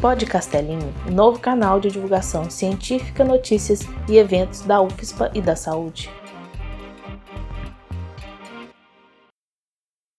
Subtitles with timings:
[0.00, 6.10] Pod Castelinho, novo canal de divulgação científica, notícias e eventos da UFSPA e da saúde.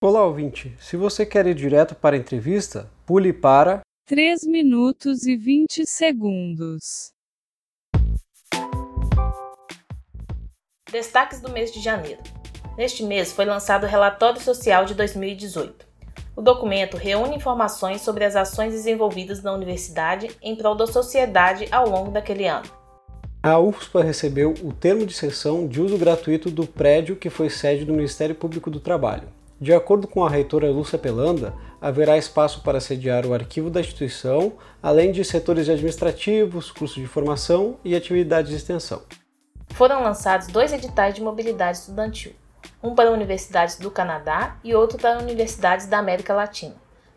[0.02, 0.74] Olá, ouvinte.
[0.78, 7.12] Se você quer ir direto para a entrevista, pule para 3 minutos e 20 segundos.
[10.90, 12.22] Destaques do mês de janeiro.
[12.76, 15.93] Neste mês foi lançado o Relatório Social de 2018.
[16.36, 21.88] O documento reúne informações sobre as ações desenvolvidas na universidade em prol da sociedade ao
[21.88, 22.68] longo daquele ano.
[23.40, 27.84] A UFSPA recebeu o termo de cessão de uso gratuito do prédio que foi sede
[27.84, 29.28] do Ministério Público do Trabalho.
[29.60, 34.54] De acordo com a reitora Lúcia Pelanda, haverá espaço para sediar o arquivo da instituição,
[34.82, 39.02] além de setores administrativos, cursos de formação e atividades de extensão.
[39.74, 42.32] Foram lançados dois editais de mobilidade estudantil
[42.84, 46.74] um para universidades do Canadá e outro para universidades da América Latina.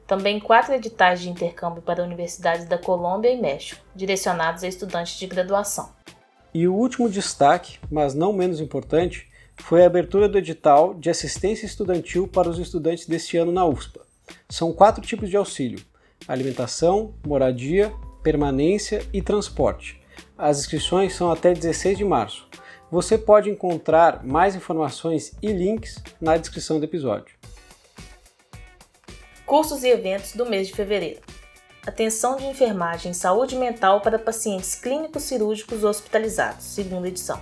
[0.07, 5.27] Também quatro editais de intercâmbio para universidades da Colômbia e México, direcionados a estudantes de
[5.27, 5.89] graduação.
[6.53, 9.27] E o último destaque, mas não menos importante,
[9.57, 13.99] foi a abertura do edital de assistência estudantil para os estudantes deste ano na USPA.
[14.49, 15.83] São quatro tipos de auxílio:
[16.25, 17.91] alimentação, moradia,
[18.23, 20.01] permanência e transporte.
[20.37, 22.47] As inscrições são até 16 de março.
[22.89, 27.35] Você pode encontrar mais informações e links na descrição do episódio.
[29.45, 31.19] Cursos e eventos do mês de fevereiro.
[31.85, 37.41] Atenção de enfermagem e saúde mental para pacientes clínicos cirúrgicos hospitalizados, segunda edição.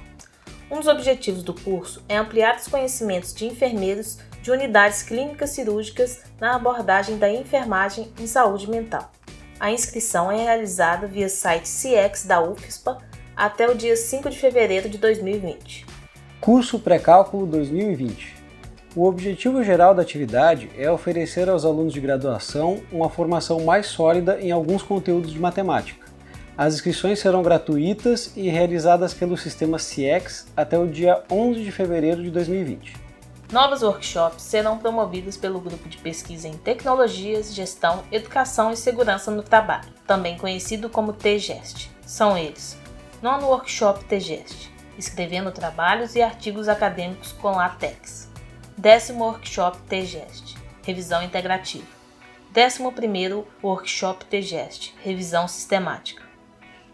[0.70, 6.24] Um dos objetivos do curso é ampliar os conhecimentos de enfermeiros de unidades clínicas cirúrgicas
[6.40, 9.12] na abordagem da enfermagem em saúde mental.
[9.60, 12.98] A inscrição é realizada via site CX da UFSPA
[13.36, 15.86] até o dia 5 de fevereiro de 2020.
[16.40, 18.36] Curso Pré-Cálculo 2020.
[18.96, 24.40] O objetivo geral da atividade é oferecer aos alunos de graduação uma formação mais sólida
[24.40, 26.06] em alguns conteúdos de matemática.
[26.58, 32.24] As inscrições serão gratuitas e realizadas pelo sistema CIEX até o dia 11 de fevereiro
[32.24, 32.96] de 2020.
[33.52, 39.44] Novos workshops serão promovidos pelo Grupo de Pesquisa em Tecnologias, Gestão, Educação e Segurança no
[39.44, 41.92] Trabalho, também conhecido como TGEST.
[42.06, 42.78] São eles:
[43.22, 48.30] Nono Workshop TGEST, escrevendo trabalhos e artigos acadêmicos com LaTeX.
[48.78, 51.88] Décimo Workshop TGEST, revisão integrativa.
[52.52, 56.24] Décimo primeiro Workshop TGEST, revisão sistemática.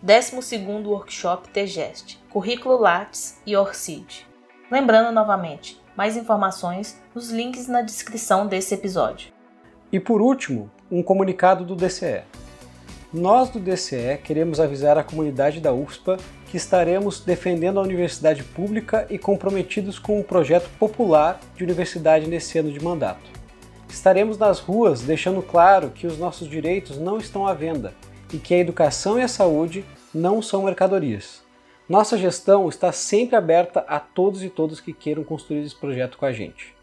[0.02, 4.28] Décimo segundo Workshop TGEST, currículo Lattes e ORCID.
[4.72, 9.34] Lembrando novamente, mais informações nos links na descrição desse episódio.
[9.92, 12.24] E por último, um comunicado do DCE.
[13.13, 19.05] Nós do DCE queremos avisar a comunidade da UFSPA que estaremos defendendo a universidade pública
[19.09, 23.29] e comprometidos com um projeto popular de universidade nesse ano de mandato.
[23.89, 27.94] Estaremos nas ruas deixando claro que os nossos direitos não estão à venda
[28.31, 29.83] e que a educação e a saúde
[30.13, 31.41] não são mercadorias.
[31.89, 36.25] Nossa gestão está sempre aberta a todos e todas que queiram construir esse projeto com
[36.25, 36.73] a gente.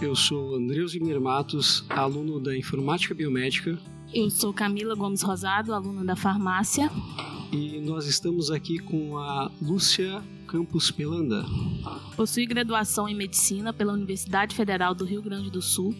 [0.00, 3.78] Eu sou Andreusimir Matos, aluno da Informática Biomédica.
[4.14, 6.90] Eu sou Camila Gomes Rosado, aluna da Farmácia.
[7.52, 11.44] E nós estamos aqui com a Lúcia Campos Pelanda.
[12.16, 15.94] Possui graduação em Medicina pela Universidade Federal do Rio Grande do Sul,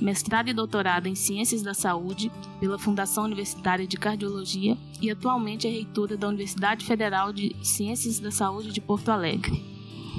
[0.00, 5.70] mestrado e doutorado em Ciências da Saúde pela Fundação Universitária de Cardiologia e atualmente é
[5.70, 9.73] reitora da Universidade Federal de Ciências da Saúde de Porto Alegre.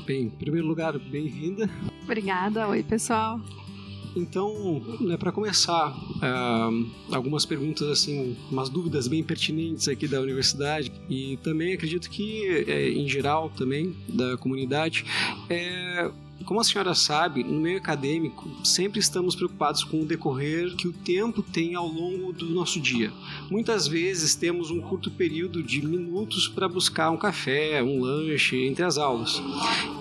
[0.05, 1.67] Bem, em primeiro lugar, bem-vinda.
[2.03, 2.67] Obrigada.
[2.67, 3.41] Oi, pessoal.
[4.15, 10.91] Então, né, para começar, uh, algumas perguntas, assim, umas dúvidas bem pertinentes aqui da universidade
[11.09, 15.03] e também acredito que, é, em geral, também da comunidade,
[15.49, 16.09] é
[16.43, 20.93] como a senhora sabe, no meio acadêmico, sempre estamos preocupados com o decorrer que o
[20.93, 23.11] tempo tem ao longo do nosso dia.
[23.49, 28.83] Muitas vezes temos um curto período de minutos para buscar um café, um lanche entre
[28.83, 29.41] as aulas.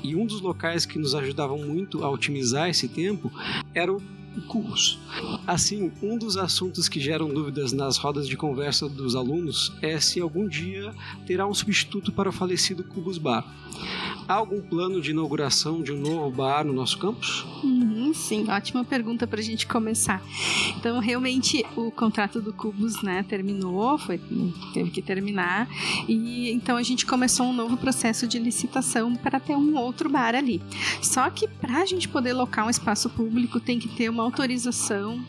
[0.02, 3.32] E um dos locais que nos ajudavam muito a otimizar esse tempo
[3.72, 4.02] era o
[4.48, 4.98] curso.
[5.46, 10.20] Assim, um dos assuntos que geram dúvidas nas rodas de conversa dos alunos é se
[10.20, 10.92] algum dia
[11.26, 13.44] terá um substituto para o falecido Cubus Bar.
[14.26, 17.44] Há algum plano de inauguração de um novo bar no nosso campus?
[17.62, 20.22] Uhum, sim, ótima pergunta para a gente começar.
[20.78, 24.18] Então, realmente, o contrato do Cubus né, terminou, foi,
[24.72, 25.68] teve que terminar,
[26.08, 30.34] e então a gente começou um novo processo de licitação para ter um outro bar
[30.34, 30.62] ali.
[31.02, 35.22] Só que para a gente poder locar um espaço público tem que ter uma autorização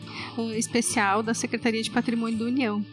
[0.56, 2.84] especial da Secretaria de Patrimônio da União.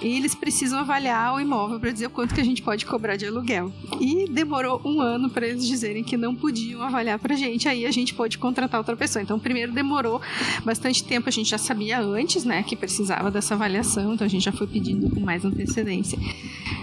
[0.00, 3.16] E eles precisam avaliar o imóvel para dizer o quanto que a gente pode cobrar
[3.16, 3.72] de aluguel.
[4.00, 7.86] E demorou um ano para eles dizerem que não podiam avaliar para a gente, aí
[7.86, 9.22] a gente pode contratar outra pessoa.
[9.22, 10.20] Então, primeiro demorou
[10.64, 14.44] bastante tempo, a gente já sabia antes, né, que precisava dessa avaliação, então a gente
[14.44, 16.18] já foi pedindo com mais antecedência.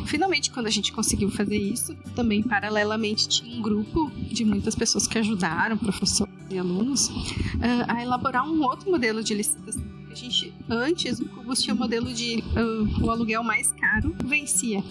[0.05, 5.07] Finalmente, quando a gente conseguiu fazer isso, também paralelamente tinha um grupo de muitas pessoas
[5.07, 9.83] que ajudaram, professores e alunos, uh, a elaborar um outro modelo de licitação.
[10.13, 14.83] Gente, antes, o Cubus tinha o modelo de uh, o aluguel mais caro vencia.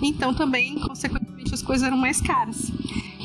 [0.00, 2.70] Então, também, consequentemente, as coisas eram mais caras.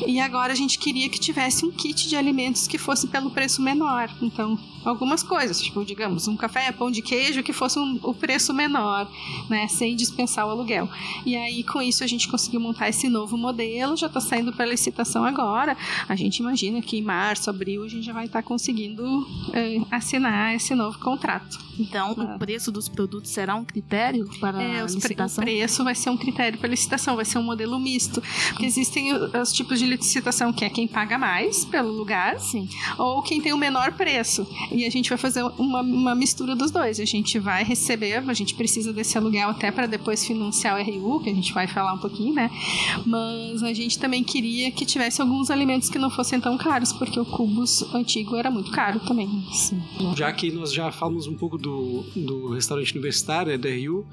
[0.07, 3.61] E agora a gente queria que tivesse um kit de alimentos que fosse pelo preço
[3.61, 4.09] menor.
[4.21, 8.53] Então, algumas coisas, tipo, digamos, um café, pão de queijo que fosse um, o preço
[8.53, 9.09] menor,
[9.49, 10.89] né, sem dispensar o aluguel.
[11.25, 14.65] E aí, com isso, a gente conseguiu montar esse novo modelo, já está saindo para
[14.65, 15.77] licitação agora.
[16.07, 19.81] A gente imagina que em março, abril, a gente já vai estar tá conseguindo é,
[19.91, 21.63] assinar esse novo contrato.
[21.79, 22.35] Então, ah.
[22.35, 25.43] o preço dos produtos será um critério para é, a licitação?
[25.43, 29.13] O preço vai ser um critério para licitação, vai ser um modelo misto, porque existem
[29.13, 32.67] os tipos de licitação que é quem paga mais pelo lugar, Sim.
[32.97, 34.47] ou quem tem o menor preço.
[34.73, 36.99] E a gente vai fazer uma, uma mistura dos dois.
[36.99, 41.23] A gente vai receber, a gente precisa desse aluguel até para depois financiar o RU,
[41.23, 42.49] que a gente vai falar um pouquinho, né?
[43.05, 47.19] Mas a gente também queria que tivesse alguns alimentos que não fossem tão caros, porque
[47.19, 49.29] o Cubus antigo era muito caro também.
[49.51, 49.81] Sim.
[50.15, 54.05] Já que nós já falamos um pouco do, do restaurante universitário, é, da RU,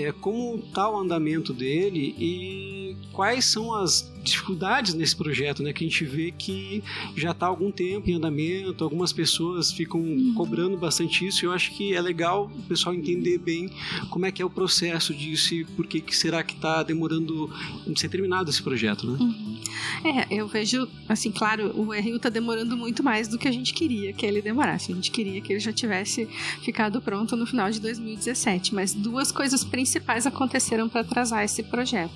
[0.00, 5.72] é, como está o andamento dele e quais são as dificuldades nesse projeto, né?
[5.72, 6.82] Que a gente vê que
[7.16, 10.34] já está algum tempo em andamento, algumas pessoas ficam uhum.
[10.34, 11.44] cobrando bastante isso.
[11.44, 13.70] E eu acho que é legal o pessoal entender bem
[14.10, 17.50] como é que é o processo disso e por que, que será que está demorando
[17.86, 19.18] de ser terminado esse projeto, né?
[19.20, 19.60] Uhum.
[20.04, 23.72] É, eu vejo, assim, claro, o RU está demorando muito mais do que a gente
[23.72, 24.92] queria que ele demorasse.
[24.92, 26.26] A gente queria que ele já tivesse
[26.62, 29.89] ficado pronto no final de 2017, mas duas coisas principais
[30.26, 32.12] aconteceram para atrasar esse projeto.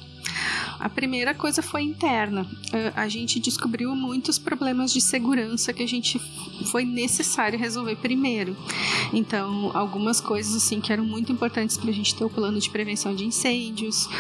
[0.85, 2.47] A primeira coisa foi interna.
[2.95, 6.21] A gente descobriu muitos problemas de segurança que a gente
[6.71, 8.55] foi necessário resolver primeiro.
[9.11, 12.69] Então, algumas coisas assim que eram muito importantes para a gente ter o plano de
[12.69, 14.11] prevenção de incêndios, uh,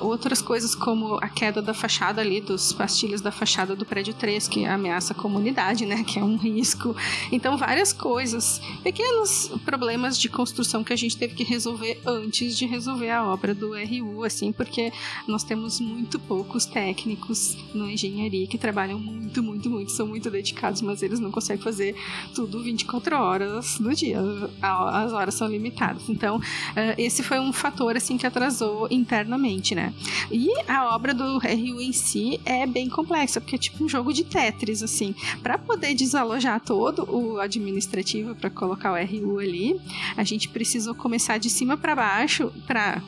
[0.00, 4.48] outras coisas como a queda da fachada ali, dos pastilhas da fachada do prédio 3,
[4.48, 6.96] que ameaça a comunidade, né, que é um risco.
[7.30, 12.64] Então, várias coisas, pequenos problemas de construção que a gente teve que resolver antes de
[12.64, 14.90] resolver a obra do RU, assim, porque
[15.28, 20.80] nós temos muito poucos técnicos na engenharia que trabalham muito, muito, muito, são muito dedicados,
[20.80, 21.96] mas eles não conseguem fazer
[22.34, 24.18] tudo 24 horas no dia.
[24.60, 26.08] As horas são limitadas.
[26.08, 26.40] Então,
[26.76, 29.92] eh, esse foi um fator assim que atrasou internamente, né?
[30.30, 34.12] E a obra do RU em si é bem complexa, porque é tipo um jogo
[34.12, 35.14] de Tetris, assim.
[35.42, 39.80] Para poder desalojar todo o administrativo para colocar o RU ali,
[40.16, 43.02] a gente precisou começar de cima para baixo para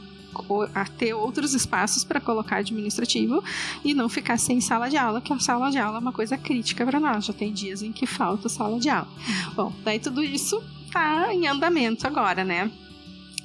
[0.74, 3.42] a ter outros espaços para colocar administrativo
[3.84, 6.36] e não ficar sem sala de aula, que a sala de aula é uma coisa
[6.36, 7.24] crítica para nós.
[7.24, 9.08] Já tem dias em que falta sala de aula.
[9.54, 12.70] Bom, daí tudo isso tá em andamento agora, né?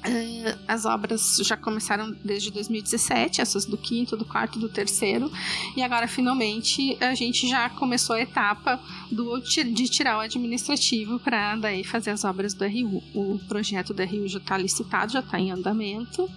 [0.00, 5.30] Uh, as obras já começaram desde 2017, essas do quinto, do quarto, do terceiro,
[5.76, 8.80] e agora finalmente a gente já começou a etapa
[9.12, 13.02] do, de tirar o administrativo para daí fazer as obras do RU.
[13.14, 16.30] O projeto do RU já está licitado, já está em andamento.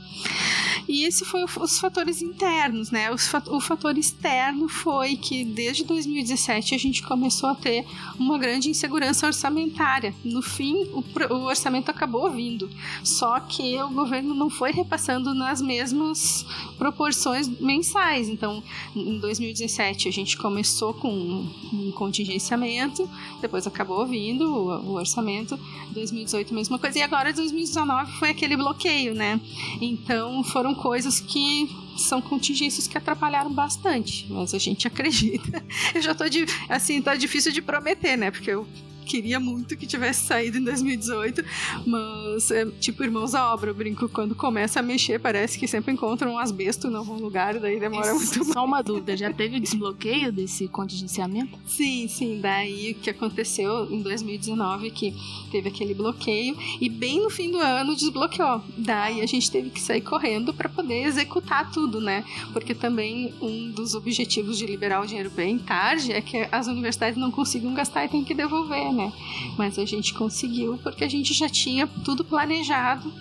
[0.87, 3.09] E esse foi os fatores internos, né?
[3.11, 7.85] o fator externo foi que desde 2017 a gente começou a ter
[8.19, 10.13] uma grande insegurança orçamentária.
[10.23, 12.69] No fim, o, orçamento acabou vindo,
[13.03, 16.45] só que o governo não foi repassando nas mesmas
[16.77, 18.27] proporções mensais.
[18.27, 18.63] Então,
[18.95, 23.09] em 2017 a gente começou com um contingenciamento,
[23.41, 25.59] depois acabou vindo o orçamento.
[25.91, 29.39] 2018 mesma coisa e agora 2019 foi aquele bloqueio, né?
[29.79, 35.63] Então foram coisas que são contingências que atrapalharam bastante, mas a gente acredita.
[35.93, 38.31] Eu já tô de, assim, tá difícil de prometer, né?
[38.31, 38.67] Porque eu
[39.03, 41.43] queria muito que tivesse saído em 2018,
[41.85, 45.93] mas é tipo Irmãos à Obra, eu brinco, quando começa a mexer, parece que sempre
[45.93, 49.59] encontram um asbesto em algum lugar, daí demora Isso, muito Só uma dúvida, já teve
[49.59, 51.57] desbloqueio desse contingenciamento?
[51.65, 55.13] Sim, sim, daí o que aconteceu em 2019 que
[55.51, 58.61] teve aquele bloqueio e bem no fim do ano desbloqueou.
[58.77, 62.23] Daí a gente teve que sair correndo para poder executar tudo, né?
[62.51, 67.17] Porque também um dos objetivos de liberar o dinheiro bem tarde é que as universidades
[67.17, 69.11] não consigam gastar e tem que devolver, né?
[69.57, 73.11] Mas a gente conseguiu porque a gente já tinha tudo planejado.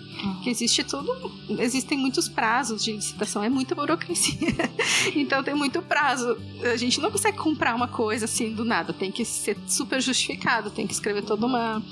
[0.41, 4.53] Que existe tudo, existem muitos prazos de licitação, é muita burocracia.
[5.15, 6.37] então tem muito prazo.
[6.71, 10.69] A gente não consegue comprar uma coisa assim do nada, tem que ser super justificado,
[10.69, 11.83] tem que escrever toda uma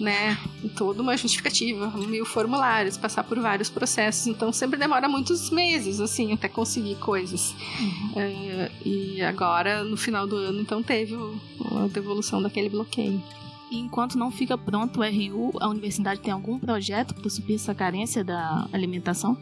[0.00, 0.38] né,
[0.76, 6.32] toda uma justificativa, mil formulários, passar por vários processos, então sempre demora muitos meses, assim,
[6.32, 7.54] até conseguir coisas.
[7.78, 8.12] Uhum.
[8.16, 13.22] É, e agora, no final do ano, então teve a devolução daquele bloqueio.
[13.70, 17.72] E enquanto não fica pronto o RU, a universidade tem algum projeto para suprir essa
[17.72, 19.38] carência da alimentação?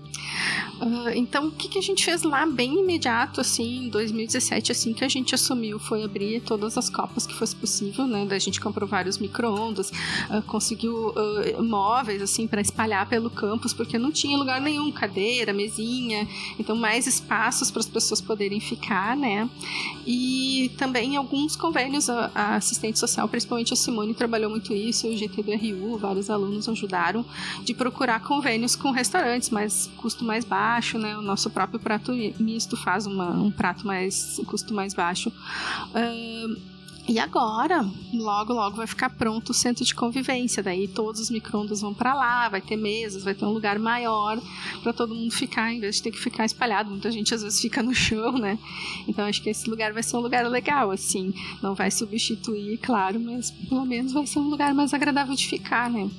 [0.80, 4.92] Uh, então, o que, que, a gente fez lá bem imediato, assim, em 2017, assim
[4.92, 8.26] que a gente assumiu, foi abrir todas as copas que fosse possível, né?
[8.28, 13.72] Daí a gente comprou vários micro-ondas, uh, conseguiu uh, móveis, assim, para espalhar pelo campus,
[13.72, 19.16] porque não tinha lugar nenhum, cadeira, mesinha, então mais espaços para as pessoas poderem ficar,
[19.16, 19.48] né?
[20.06, 25.16] E também alguns convênios, a, a assistente social, principalmente a Simone, trabalhou muito isso, o
[25.16, 27.24] GT do RU, vários alunos ajudaram
[27.64, 31.16] de procurar convênios com restaurantes, mas custo mais baixo, né?
[31.16, 35.30] O nosso próprio prato misto faz uma, um prato mais custo mais baixo.
[35.30, 36.77] Uh,
[37.08, 40.62] e agora, logo, logo vai ficar pronto o centro de convivência.
[40.62, 44.38] Daí todos os micro-ondas vão para lá, vai ter mesas, vai ter um lugar maior
[44.82, 46.90] para todo mundo ficar, em vez de ter que ficar espalhado.
[46.90, 48.58] Muita gente às vezes fica no chão, né?
[49.08, 51.32] Então acho que esse lugar vai ser um lugar legal, assim.
[51.62, 55.88] Não vai substituir, claro, mas pelo menos vai ser um lugar mais agradável de ficar,
[55.88, 56.10] né?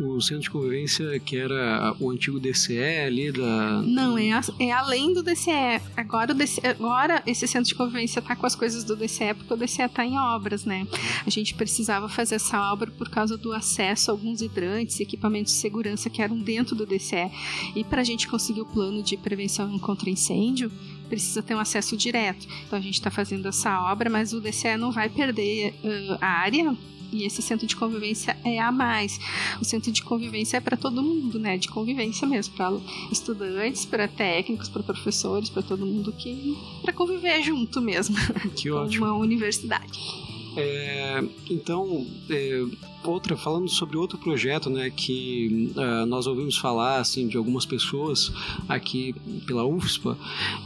[0.00, 3.82] O centro de convivência que era o antigo DCE ali da.
[3.82, 5.80] Não, é, a, é além do DCE.
[5.96, 9.52] Agora, o DCE, agora esse centro de convivência tá com as coisas do DCE, porque
[9.52, 10.86] o DCE tá em obras, né?
[11.26, 15.52] A gente precisava fazer essa obra por causa do acesso a alguns hidrantes e equipamentos
[15.52, 17.30] de segurança que eram dentro do DCE.
[17.74, 20.70] E para a gente conseguir o plano de prevenção contra incêndio,
[21.08, 22.46] precisa ter um acesso direto.
[22.66, 26.26] Então a gente está fazendo essa obra, mas o DCE não vai perder uh, a
[26.26, 26.76] área
[27.12, 29.18] e esse centro de convivência é a mais.
[29.60, 31.56] O centro de convivência é para todo mundo, né?
[31.56, 32.72] De convivência mesmo, para
[33.10, 38.16] estudantes, para técnicos, para professores, para todo mundo que para conviver junto mesmo.
[38.56, 39.06] Que ótimo.
[39.06, 40.37] Uma universidade.
[40.60, 42.64] É, então, é,
[43.04, 48.32] outra falando sobre outro projeto, né, que uh, nós ouvimos falar assim de algumas pessoas
[48.68, 49.14] aqui
[49.46, 50.18] pela UFSPA,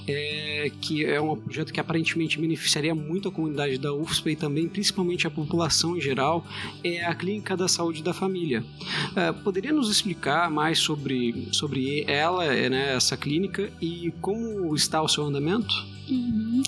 [0.07, 4.67] é que é um projeto que aparentemente beneficiaria muito a comunidade da UFSPA e também
[4.67, 6.47] principalmente a população em geral,
[6.83, 8.65] é a Clínica da Saúde da Família.
[9.11, 15.09] Uh, poderia nos explicar mais sobre sobre ela, né, essa clínica e como está o
[15.09, 15.93] seu andamento?
[16.09, 16.63] Uhum.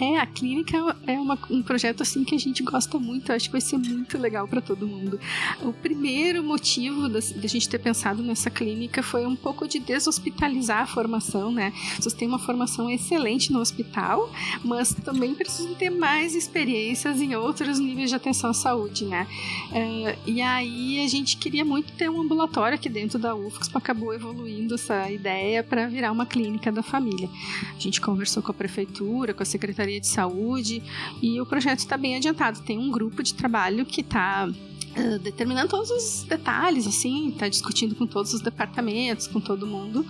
[0.00, 0.76] É, a clínica
[1.08, 4.16] é uma, um projeto assim que a gente gosta muito, acho que vai ser muito
[4.16, 5.18] legal para todo mundo.
[5.60, 10.82] O primeiro motivo da, da, gente ter pensado nessa clínica foi um pouco de deshospitalizar
[10.82, 11.72] a formação, né?
[11.98, 14.32] Vocês têm uma formação excelente no hospital,
[14.64, 19.26] mas também precisam ter mais experiências em outros níveis de atenção à saúde, né?
[19.72, 24.14] É, e aí a gente queria muito ter um ambulatório aqui dentro da UFSC, acabou
[24.14, 27.28] evoluindo essa ideia para virar uma clínica da família.
[27.76, 30.82] A gente conversou com a prefeitura, com a Secretaria de Saúde,
[31.22, 32.60] e o projeto está bem adiantado.
[32.60, 34.48] Tem um grupo de trabalho que está
[34.96, 40.04] Uh, determinando todos os detalhes, assim, está discutindo com todos os departamentos, com todo mundo,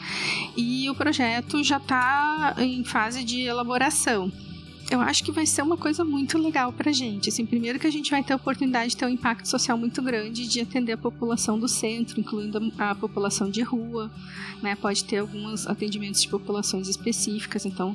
[0.57, 4.33] e o projeto já está em fase de elaboração
[4.91, 7.29] eu acho que vai ser uma coisa muito legal pra gente.
[7.29, 10.01] Assim, primeiro que a gente vai ter a oportunidade de ter um impacto social muito
[10.01, 14.11] grande de atender a população do centro, incluindo a, população de rua,
[14.63, 14.75] né?
[14.77, 17.67] Pode ter alguns atendimentos de populações específicas.
[17.67, 17.95] Então,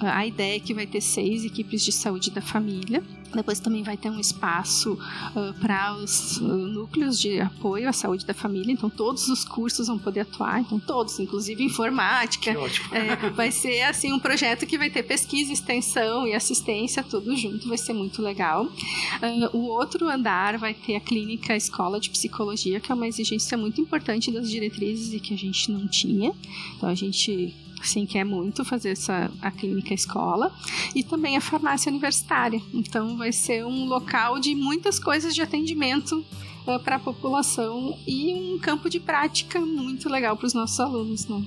[0.00, 3.02] a ideia é que vai ter seis equipes de saúde da família
[3.34, 8.24] depois também vai ter um espaço uh, para os uh, núcleos de apoio à saúde
[8.24, 8.72] da família.
[8.72, 10.60] Então todos os cursos vão poder atuar.
[10.60, 12.50] Então todos, inclusive informática.
[12.92, 17.68] É, vai ser assim um projeto que vai ter pesquisa, extensão e assistência tudo junto.
[17.68, 18.64] Vai ser muito legal.
[18.64, 23.56] Uh, o outro andar vai ter a clínica escola de psicologia, que é uma exigência
[23.56, 26.32] muito importante das diretrizes e que a gente não tinha.
[26.76, 30.52] Então a gente Sim, quer muito fazer essa a clínica escola
[30.94, 32.60] e também a farmácia universitária.
[32.72, 36.18] Então vai ser um local de muitas coisas de atendimento
[36.66, 40.78] uh, eh, para a população e um campo de prática muito legal para os nossos
[40.80, 41.44] alunos, né?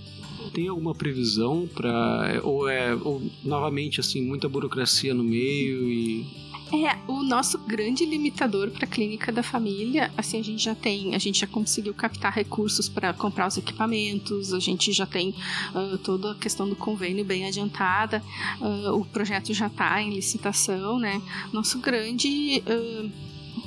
[0.53, 6.25] Tem alguma previsão para ou é ou novamente assim muita burocracia no meio e
[6.73, 11.13] é, o nosso grande limitador para a clínica da família, assim, a gente já tem,
[11.13, 15.35] a gente já conseguiu captar recursos para comprar os equipamentos, a gente já tem
[15.75, 18.23] uh, toda a questão do convênio bem adiantada,
[18.61, 21.21] uh, o projeto já está em licitação, né?
[21.51, 23.11] Nosso grande uh,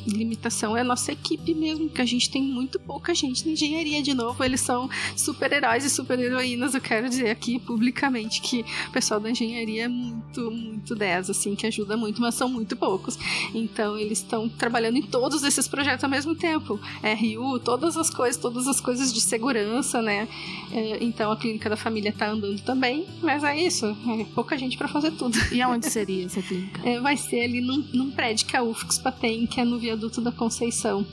[0.06, 4.02] limitação é a nossa equipe mesmo, que a gente tem muito pouca gente na engenharia.
[4.02, 6.75] De novo, eles são super-heróis e super-heroínas.
[6.75, 11.54] Eu quero dizer aqui publicamente que o pessoal da engenharia é muito, muito 10, assim,
[11.54, 13.18] que ajuda muito, mas são muito poucos.
[13.54, 16.80] Então, eles estão trabalhando em todos esses projetos ao mesmo tempo.
[17.02, 20.28] RU, todas as coisas, todas as coisas de segurança, né?
[20.73, 24.76] É, então, a clínica da família está andando também, mas é isso, é pouca gente
[24.76, 25.38] para fazer tudo.
[25.52, 26.80] E aonde seria essa clínica?
[26.88, 30.21] É, vai ser ali num, num prédio que a UFSPA tem, que é no viaduto
[30.21, 31.07] da Conceição.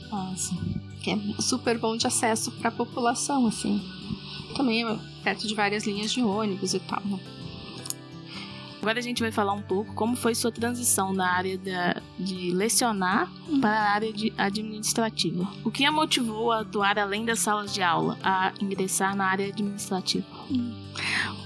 [1.02, 3.80] Que é super bom de acesso para a população, assim.
[4.56, 7.18] Também é perto de várias linhas de ônibus e tal, né?
[8.80, 12.50] Agora a gente vai falar um pouco como foi sua transição da área da, de
[12.50, 15.48] lecionar para a área de administrativa.
[15.64, 19.46] O que a motivou a atuar além das salas de aula, a ingressar na área
[19.46, 20.26] administrativa?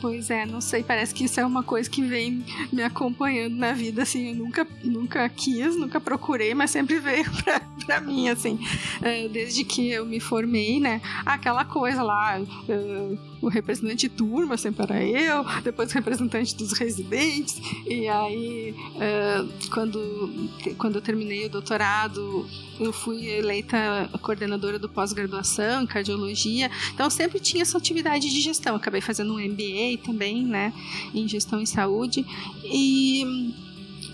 [0.00, 3.72] Pois é, não sei, parece que isso é uma coisa que vem me acompanhando na
[3.72, 8.58] vida, assim, eu nunca, nunca quis, nunca procurei, mas sempre veio pra, pra mim, assim,
[9.00, 14.56] é, desde que eu me formei, né, aquela coisa lá, é, o representante de turma
[14.56, 21.46] sempre era eu, depois o representante dos residentes, e aí, é, quando, quando eu terminei
[21.46, 22.46] o doutorado,
[22.80, 28.76] eu fui eleita coordenadora do pós-graduação em cardiologia, então sempre tinha essa atividade de gestão.
[28.76, 30.72] Acabei fazendo um MBA também, né,
[31.14, 32.26] em gestão em saúde,
[32.64, 33.54] e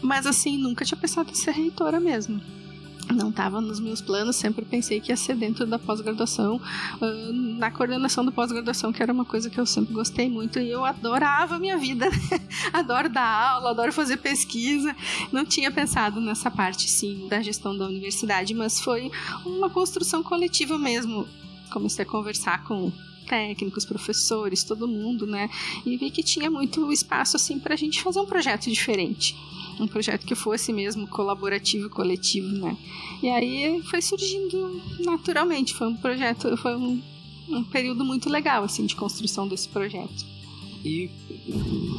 [0.02, 2.40] mas assim nunca tinha pensado em ser reitora mesmo
[3.12, 7.70] não estava nos meus planos, sempre pensei que ia ser dentro da pós-graduação, uh, na
[7.70, 11.56] coordenação da pós-graduação, que era uma coisa que eu sempre gostei muito e eu adorava
[11.56, 12.08] a minha vida.
[12.72, 14.94] adoro dar aula, adoro fazer pesquisa.
[15.30, 19.10] Não tinha pensado nessa parte, sim, da gestão da universidade, mas foi
[19.44, 21.26] uma construção coletiva mesmo.
[21.70, 22.92] Comecei a conversar com
[23.26, 25.48] técnicos, professores, todo mundo, né?
[25.86, 29.34] E vi que tinha muito espaço assim para a gente fazer um projeto diferente
[29.80, 32.76] um projeto que fosse mesmo colaborativo, coletivo, né?
[33.22, 37.02] E aí foi surgindo naturalmente, foi um projeto, foi um,
[37.48, 40.32] um período muito legal, assim, de construção desse projeto.
[40.84, 41.10] E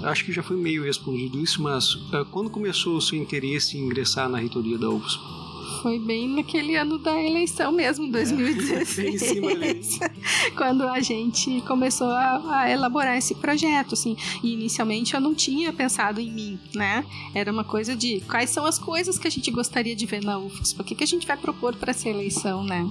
[0.03, 3.81] acho que já foi meio respondido isso, mas uh, quando começou o seu interesse em
[3.81, 5.42] ingressar na reitoria da UFSP?
[5.81, 10.01] Foi bem naquele ano da eleição mesmo, 2016.
[10.01, 10.09] É,
[10.55, 14.15] quando a gente começou a, a, elaborar esse projeto, assim.
[14.43, 17.05] E inicialmente eu não tinha pensado em mim, né?
[17.33, 20.37] Era uma coisa de quais são as coisas que a gente gostaria de ver na
[20.37, 22.87] UFSC, o que, que a gente vai propor para essa eleição, né?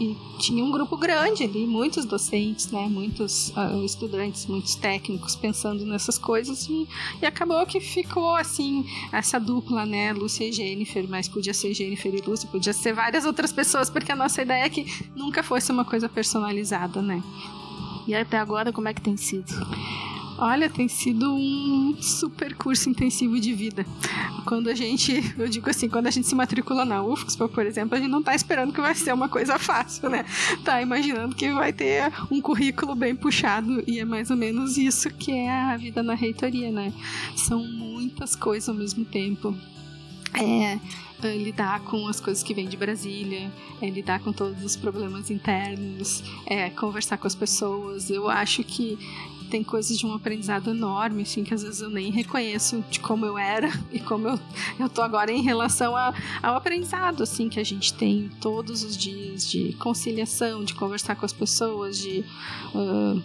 [0.00, 5.84] E, tinha um grupo grande ali, muitos docentes, né, muitos uh, estudantes, muitos técnicos pensando
[5.86, 6.88] nessas coisas e,
[7.22, 12.14] e, acabou que ficou assim essa dupla, né, Lúcia e Jennifer, mas podia ser Jennifer
[12.14, 15.70] e Lúcia, podia ser várias outras pessoas, porque a nossa ideia é que nunca fosse
[15.70, 17.22] uma coisa personalizada, né.
[18.06, 19.52] E até agora como é que tem sido?
[20.36, 23.86] Olha, tem sido um super curso intensivo de vida.
[24.44, 27.96] Quando a gente, eu digo assim, quando a gente se matricula na UFSP, por exemplo,
[27.96, 30.24] a gente não tá esperando que vai ser uma coisa fácil, né?
[30.64, 35.08] Tá imaginando que vai ter um currículo bem puxado e é mais ou menos isso
[35.10, 36.92] que é a vida na reitoria, né?
[37.36, 39.56] São muitas coisas ao mesmo tempo.
[40.34, 40.78] É,
[41.22, 45.30] é lidar com as coisas que vêm de Brasília, é lidar com todos os problemas
[45.30, 48.10] internos, é conversar com as pessoas.
[48.10, 48.98] Eu acho que
[49.50, 53.24] tem coisas de um aprendizado enorme, assim, que às vezes eu nem reconheço de como
[53.24, 54.40] eu era e como eu,
[54.78, 58.96] eu tô agora em relação a, ao aprendizado, assim, que a gente tem todos os
[58.96, 62.24] dias de conciliação, de conversar com as pessoas, de,
[62.74, 63.22] uh,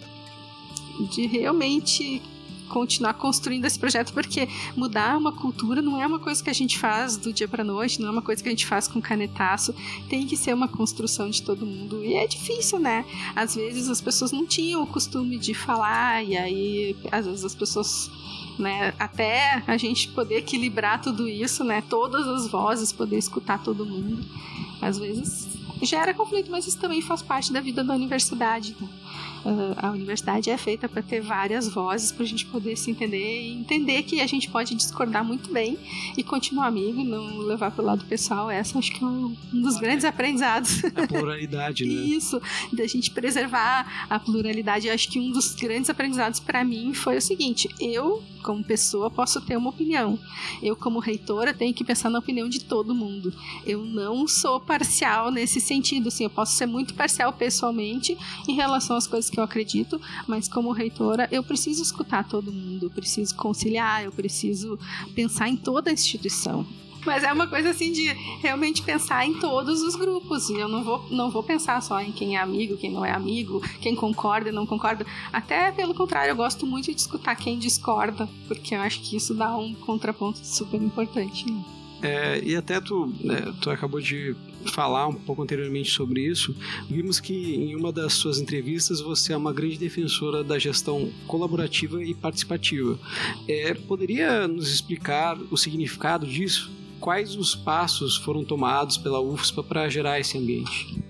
[1.10, 2.22] de realmente
[2.70, 6.78] continuar construindo esse projeto, porque mudar uma cultura não é uma coisa que a gente
[6.78, 9.74] faz do dia para noite, não é uma coisa que a gente faz com canetaço,
[10.08, 12.02] tem que ser uma construção de todo mundo.
[12.04, 13.04] E é difícil, né?
[13.34, 17.54] Às vezes as pessoas não tinham o costume de falar, e aí às vezes as
[17.54, 18.10] pessoas
[18.58, 18.92] né?
[18.98, 21.82] Até a gente poder equilibrar tudo isso, né?
[21.88, 24.22] Todas as vozes, poder escutar todo mundo.
[24.82, 25.48] Às vezes
[25.82, 28.76] gera conflito, mas isso também faz parte da vida da universidade.
[28.78, 28.88] Né?
[29.76, 33.52] A universidade é feita para ter várias vozes para a gente poder se entender e
[33.52, 35.78] entender que a gente pode discordar muito bem
[36.16, 38.50] e continuar amigo, não levar para o lado pessoal.
[38.50, 40.84] Essa acho que é um, um dos grandes aprendizados.
[40.84, 41.92] A pluralidade, né?
[42.04, 42.40] Isso,
[42.72, 44.88] da gente preservar a pluralidade.
[44.88, 49.10] Eu acho que um dos grandes aprendizados para mim foi o seguinte: eu, como pessoa,
[49.10, 50.18] posso ter uma opinião.
[50.62, 53.32] Eu, como reitora, tenho que pensar na opinião de todo mundo.
[53.66, 56.08] Eu não sou parcial nesse sentido.
[56.08, 58.16] Assim, eu posso ser muito parcial pessoalmente
[58.48, 62.86] em relação às coisas que eu acredito, mas como reitora eu preciso escutar todo mundo,
[62.86, 64.78] eu preciso conciliar, eu preciso
[65.14, 66.66] pensar em toda a instituição.
[67.04, 70.50] Mas é uma coisa assim de realmente pensar em todos os grupos.
[70.50, 73.10] E eu não vou, não vou pensar só em quem é amigo, quem não é
[73.10, 75.06] amigo, quem concorda e não concorda.
[75.32, 79.34] Até pelo contrário, eu gosto muito de escutar quem discorda, porque eu acho que isso
[79.34, 81.46] dá um contraponto super importante.
[82.02, 84.34] É, e até tu, né, tu acabou de
[84.66, 86.54] falar um pouco anteriormente sobre isso.
[86.88, 92.02] Vimos que em uma das suas entrevistas você é uma grande defensora da gestão colaborativa
[92.02, 92.98] e participativa.
[93.48, 96.70] É, poderia nos explicar o significado disso?
[97.00, 101.09] Quais os passos foram tomados pela UFSPA para gerar esse ambiente?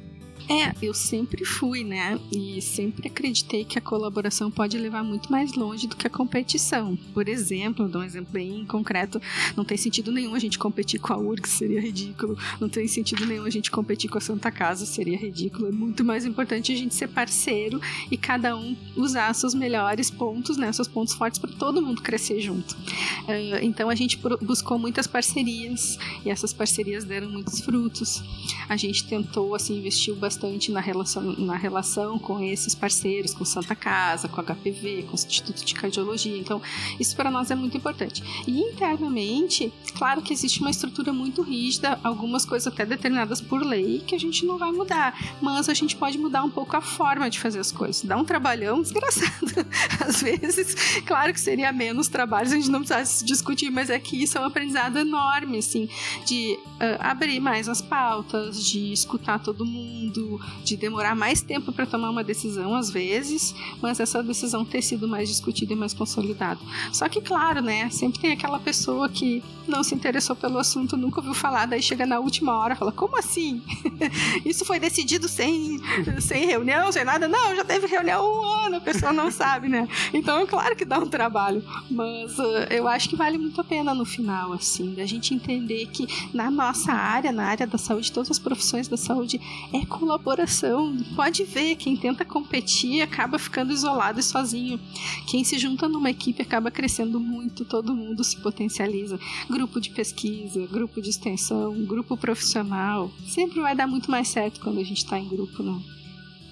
[0.50, 2.18] É, eu sempre fui, né?
[2.32, 6.98] E sempre acreditei que a colaboração pode levar muito mais longe do que a competição.
[7.14, 9.22] Por exemplo, dou um exemplo bem concreto:
[9.56, 12.36] não tem sentido nenhum a gente competir com a URGS, seria ridículo.
[12.60, 15.68] Não tem sentido nenhum a gente competir com a Santa Casa, seria ridículo.
[15.68, 20.56] É muito mais importante a gente ser parceiro e cada um usar seus melhores pontos,
[20.56, 20.72] né?
[20.72, 22.74] Seus pontos fortes para todo mundo crescer junto.
[22.74, 28.20] Uh, então a gente buscou muitas parcerias e essas parcerias deram muitos frutos.
[28.68, 33.44] A gente tentou, assim, investiu bastante bastante na relação, na relação com esses parceiros, com
[33.44, 36.38] Santa Casa, com HPV, com o Instituto de Cardiologia.
[36.38, 36.62] Então,
[36.98, 38.22] isso para nós é muito importante.
[38.46, 44.00] E internamente, claro que existe uma estrutura muito rígida, algumas coisas até determinadas por lei
[44.06, 47.28] que a gente não vai mudar, mas a gente pode mudar um pouco a forma
[47.28, 48.02] de fazer as coisas.
[48.02, 49.30] Dá um trabalhão desgraçado.
[50.00, 53.98] Às vezes, claro que seria menos trabalho se a gente não precisasse discutir, mas é
[53.98, 55.88] que isso é um aprendizado enorme, assim,
[56.24, 60.29] de uh, abrir mais as pautas, de escutar todo mundo,
[60.64, 65.08] de demorar mais tempo para tomar uma decisão às vezes, mas essa decisão ter sido
[65.08, 66.60] mais discutida e mais consolidada.
[66.92, 71.20] Só que, claro, né, sempre tem aquela pessoa que não se interessou pelo assunto, nunca
[71.20, 73.62] ouviu falar, daí chega na última hora fala: Como assim?
[74.44, 75.80] Isso foi decidido sem,
[76.20, 77.28] sem reunião, sem nada?
[77.28, 79.88] Não, já teve reunião há um ano, a pessoa não sabe, né?
[80.12, 83.94] Então, claro que dá um trabalho, mas uh, eu acho que vale muito a pena
[83.94, 88.30] no final, assim, da gente entender que na nossa área, na área da saúde, todas
[88.30, 89.40] as profissões da saúde,
[89.72, 90.96] é colaboração colaboração.
[91.16, 94.78] Pode ver, quem tenta competir acaba ficando isolado e sozinho.
[95.26, 99.18] Quem se junta numa equipe acaba crescendo muito, todo mundo se potencializa.
[99.48, 103.10] Grupo de pesquisa, grupo de extensão, grupo profissional.
[103.26, 105.80] Sempre vai dar muito mais certo quando a gente está em grupo, né?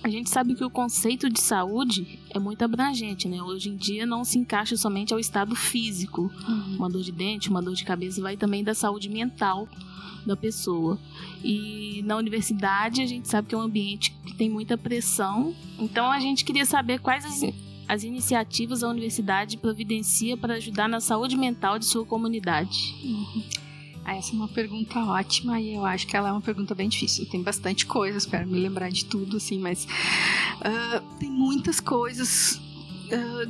[0.02, 3.42] A gente sabe que o conceito de saúde é muito abrangente, né?
[3.42, 6.32] Hoje em dia não se encaixa somente ao estado físico.
[6.48, 6.76] Uhum.
[6.76, 9.68] Uma dor de dente, uma dor de cabeça, vai também da saúde mental
[10.28, 10.98] da pessoa.
[11.42, 15.54] E na universidade a gente sabe que é um ambiente que tem muita pressão.
[15.78, 17.42] Então a gente queria saber quais as,
[17.88, 22.94] as iniciativas a universidade providencia para ajudar na saúde mental de sua comunidade.
[23.02, 23.42] Uhum.
[24.04, 26.88] Ah, essa é uma pergunta ótima e eu acho que ela é uma pergunta bem
[26.88, 27.26] difícil.
[27.26, 32.58] Tem bastante coisa, espero me lembrar de tudo, assim, mas uh, tem muitas coisas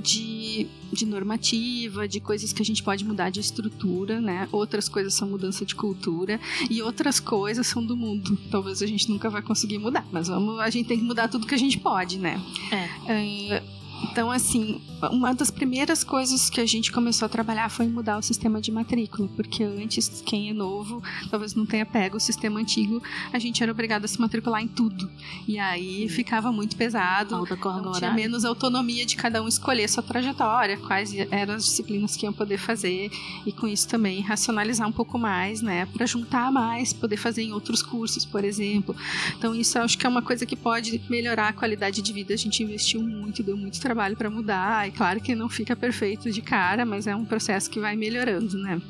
[0.02, 4.48] de, de normativa, de coisas que a gente pode mudar de estrutura, né?
[4.52, 6.40] Outras coisas são mudança de cultura
[6.70, 8.38] e outras coisas são do mundo.
[8.50, 11.46] Talvez a gente nunca vai conseguir mudar, mas vamos, a gente tem que mudar tudo
[11.46, 12.40] que a gente pode, né?
[12.72, 13.60] É.
[13.60, 14.80] Uh, então, assim,
[15.10, 18.70] uma das primeiras coisas que a gente começou a trabalhar foi mudar o sistema de
[18.70, 23.62] matrícula, porque antes, quem é novo, talvez não tenha pego o sistema antigo, a gente
[23.62, 25.10] era obrigado a se matricular em tudo.
[25.46, 30.76] E aí ficava muito pesado, então tinha menos autonomia de cada um escolher sua trajetória,
[30.76, 33.10] quais eram as disciplinas que iam poder fazer,
[33.44, 37.52] e com isso também racionalizar um pouco mais, né, para juntar mais, poder fazer em
[37.52, 38.94] outros cursos, por exemplo.
[39.36, 42.34] Então, isso acho que é uma coisa que pode melhorar a qualidade de vida.
[42.34, 44.88] A gente investiu muito, deu muito trabalho para mudar.
[44.88, 48.58] E claro que não fica perfeito de cara, mas é um processo que vai melhorando,
[48.58, 48.80] né?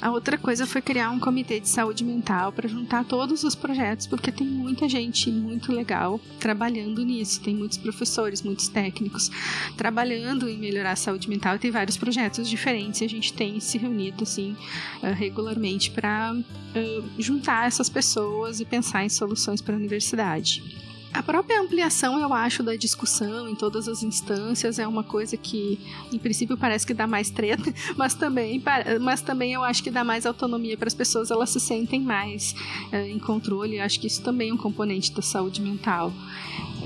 [0.00, 4.06] A outra coisa foi criar um comitê de saúde mental para juntar todos os projetos,
[4.06, 7.40] porque tem muita gente muito legal trabalhando nisso.
[7.40, 9.30] Tem muitos professores, muitos técnicos
[9.76, 13.00] trabalhando em melhorar a saúde mental tem vários projetos diferentes.
[13.00, 14.56] E a gente tem se reunido assim
[15.02, 20.85] uh, regularmente para uh, juntar essas pessoas e pensar em soluções para a universidade.
[21.16, 25.80] A própria ampliação, eu acho, da discussão em todas as instâncias é uma coisa que,
[26.12, 28.62] em princípio, parece que dá mais treta, mas também,
[29.00, 32.54] mas também eu acho que dá mais autonomia para as pessoas, elas se sentem mais
[32.92, 33.78] é, em controle.
[33.78, 36.12] Eu acho que isso também é um componente da saúde mental.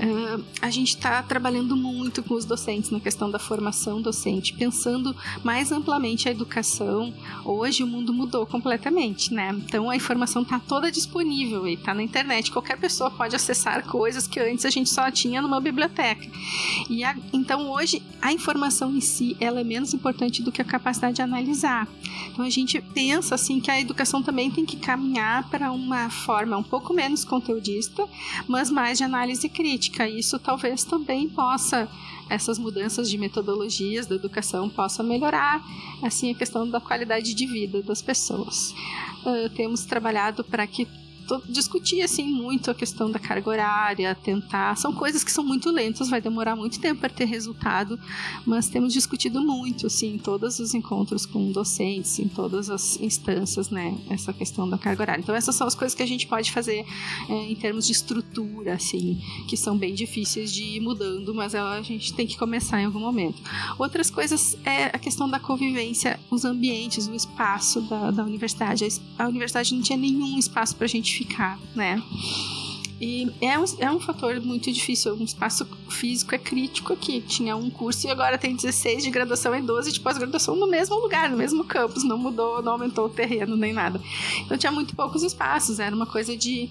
[0.01, 5.15] Uh, a gente está trabalhando muito com os docentes na questão da formação docente, pensando
[5.43, 7.13] mais amplamente a educação.
[7.45, 9.49] Hoje o mundo mudou completamente, né?
[9.63, 12.51] Então a informação está toda disponível e está na internet.
[12.51, 16.27] Qualquer pessoa pode acessar coisas que antes a gente só tinha numa biblioteca.
[16.89, 20.65] E a, então hoje a informação em si ela é menos importante do que a
[20.65, 21.87] capacidade de analisar.
[22.31, 26.57] Então a gente pensa assim que a educação também tem que caminhar para uma forma
[26.57, 28.07] um pouco menos conteudista,
[28.47, 31.89] mas mais de análise crítica isso talvez também possa
[32.29, 35.61] essas mudanças de metodologias da educação possa melhorar
[36.01, 38.73] assim a questão da qualidade de vida das pessoas.
[39.25, 40.87] Uh, temos trabalhado para que
[41.47, 44.75] discutir assim muito a questão da carga horária, tentar.
[44.75, 47.99] São coisas que são muito lentas, vai demorar muito tempo para ter resultado,
[48.45, 53.69] mas temos discutido muito, assim, em todos os encontros com docentes, em todas as instâncias,
[53.69, 53.97] né?
[54.09, 55.21] Essa questão da carga horária.
[55.21, 56.85] Então, essas são as coisas que a gente pode fazer
[57.29, 61.81] é, em termos de estrutura, assim, que são bem difíceis de ir mudando, mas a
[61.81, 63.41] gente tem que começar em algum momento.
[63.77, 68.85] Outras coisas é a questão da convivência, os ambientes, o espaço da, da universidade.
[69.17, 72.01] A, a universidade não tinha nenhum espaço para a gente ficar, né?
[72.99, 75.15] E é um, é um fator muito difícil.
[75.15, 77.19] Um espaço físico é crítico aqui.
[77.19, 80.95] Tinha um curso e agora tem 16 de graduação e 12 de pós-graduação no mesmo
[80.97, 82.03] lugar, no mesmo campus.
[82.03, 83.99] Não mudou, não aumentou o terreno nem nada.
[84.45, 85.79] Então tinha muito poucos espaços.
[85.79, 86.69] Era uma coisa de,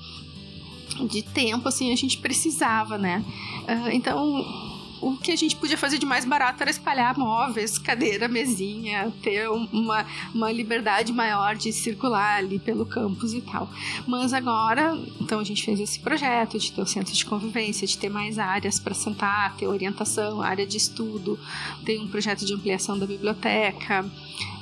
[1.08, 3.24] de tempo, assim, a gente precisava, né?
[3.62, 4.69] Uh, então
[5.00, 9.48] o que a gente podia fazer de mais barato era espalhar móveis, cadeira, mesinha, ter
[9.48, 13.68] uma, uma liberdade maior de circular ali pelo campus e tal.
[14.06, 17.96] Mas agora, então a gente fez esse projeto de ter o centro de convivência, de
[17.96, 21.38] ter mais áreas para sentar, ter orientação, área de estudo,
[21.84, 24.04] tem um projeto de ampliação da biblioteca.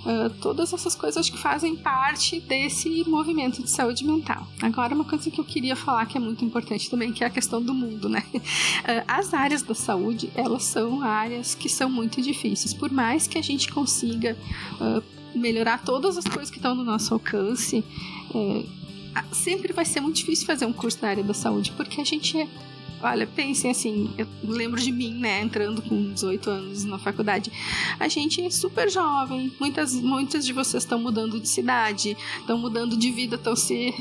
[0.04, 4.46] Uh, todas essas coisas acho que fazem parte desse movimento de saúde mental.
[4.62, 7.30] Agora, uma coisa que eu queria falar que é muito importante também, que é a
[7.30, 8.22] questão do mundo, né?
[8.32, 8.40] Uh,
[9.08, 12.72] as áreas da saúde, elas são áreas que são muito difíceis.
[12.72, 14.36] Por mais que a gente consiga
[14.80, 15.02] uh,
[15.38, 17.84] melhorar todas as coisas que estão no nosso alcance,
[19.32, 22.38] sempre vai ser muito difícil fazer um curso da área da saúde, porque a gente
[22.38, 22.48] é
[23.00, 27.52] Olha, pensem assim, eu lembro de mim, né, entrando com 18 anos na faculdade.
[27.98, 32.96] A gente é super jovem, muitas, muitas de vocês estão mudando de cidade, estão mudando
[32.96, 33.94] de vida, estão se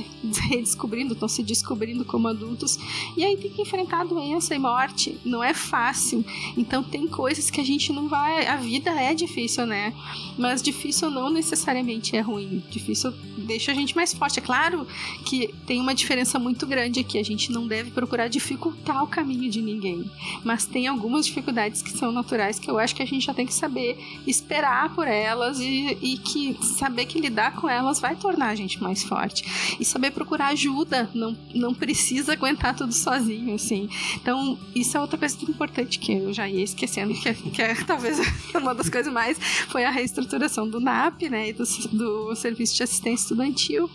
[0.49, 2.79] redescobrindo, estão se descobrindo como adultos.
[3.15, 6.25] E aí tem que enfrentar doença e morte, não é fácil.
[6.57, 8.47] Então tem coisas que a gente não vai.
[8.47, 9.93] A vida é difícil, né?
[10.37, 12.63] Mas difícil não necessariamente é ruim.
[12.71, 14.39] Difícil deixa a gente mais forte.
[14.39, 14.87] É claro
[15.23, 17.19] que tem uma diferença muito grande aqui.
[17.19, 20.09] A gente não deve procurar dificultar ditar o caminho de ninguém.
[20.43, 23.45] Mas tem algumas dificuldades que são naturais que eu acho que a gente já tem
[23.45, 28.47] que saber esperar por elas e, e que saber que lidar com elas vai tornar
[28.47, 29.77] a gente mais forte.
[29.79, 33.89] E saber procurar ajuda, não, não precisa aguentar tudo sozinho, assim.
[34.15, 37.75] Então, isso é outra coisa importante que eu já ia esquecendo, que é, que é
[37.85, 38.17] talvez
[38.55, 42.83] uma das coisas mais foi a reestruturação do NAP, né, e do, do Serviço de
[42.83, 43.89] Assistência Estudantil.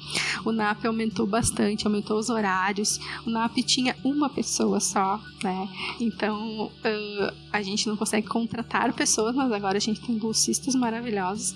[0.45, 3.01] O NAP aumentou bastante, aumentou os horários.
[3.27, 5.69] O NAP tinha uma pessoa só, né?
[6.01, 11.55] Então uh, a gente não consegue contratar pessoas, mas agora a gente tem bolsistas maravilhosos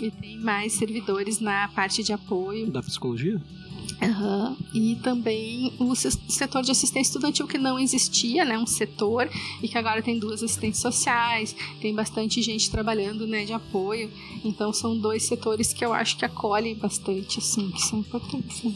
[0.00, 2.70] e tem mais servidores na parte de apoio.
[2.70, 3.40] Da psicologia?
[4.00, 4.56] Uhum.
[4.72, 8.56] E também o setor de assistência estudantil que não existia, né?
[8.56, 9.28] Um setor
[9.60, 13.44] e que agora tem duas assistentes sociais, tem bastante gente trabalhando, né?
[13.44, 14.10] De apoio.
[14.44, 18.62] Então são dois setores que eu acho que acolhem bastante, assim, que são importantes.
[18.62, 18.72] Né?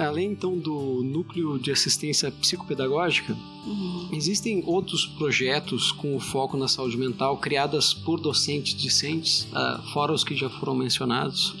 [0.00, 3.36] Além então do núcleo de assistência psicopedagógica,
[3.66, 4.08] uhum.
[4.12, 10.24] existem outros projetos com foco na saúde mental criadas por docentes discentes, uh, fora os
[10.24, 11.54] que já foram mencionados,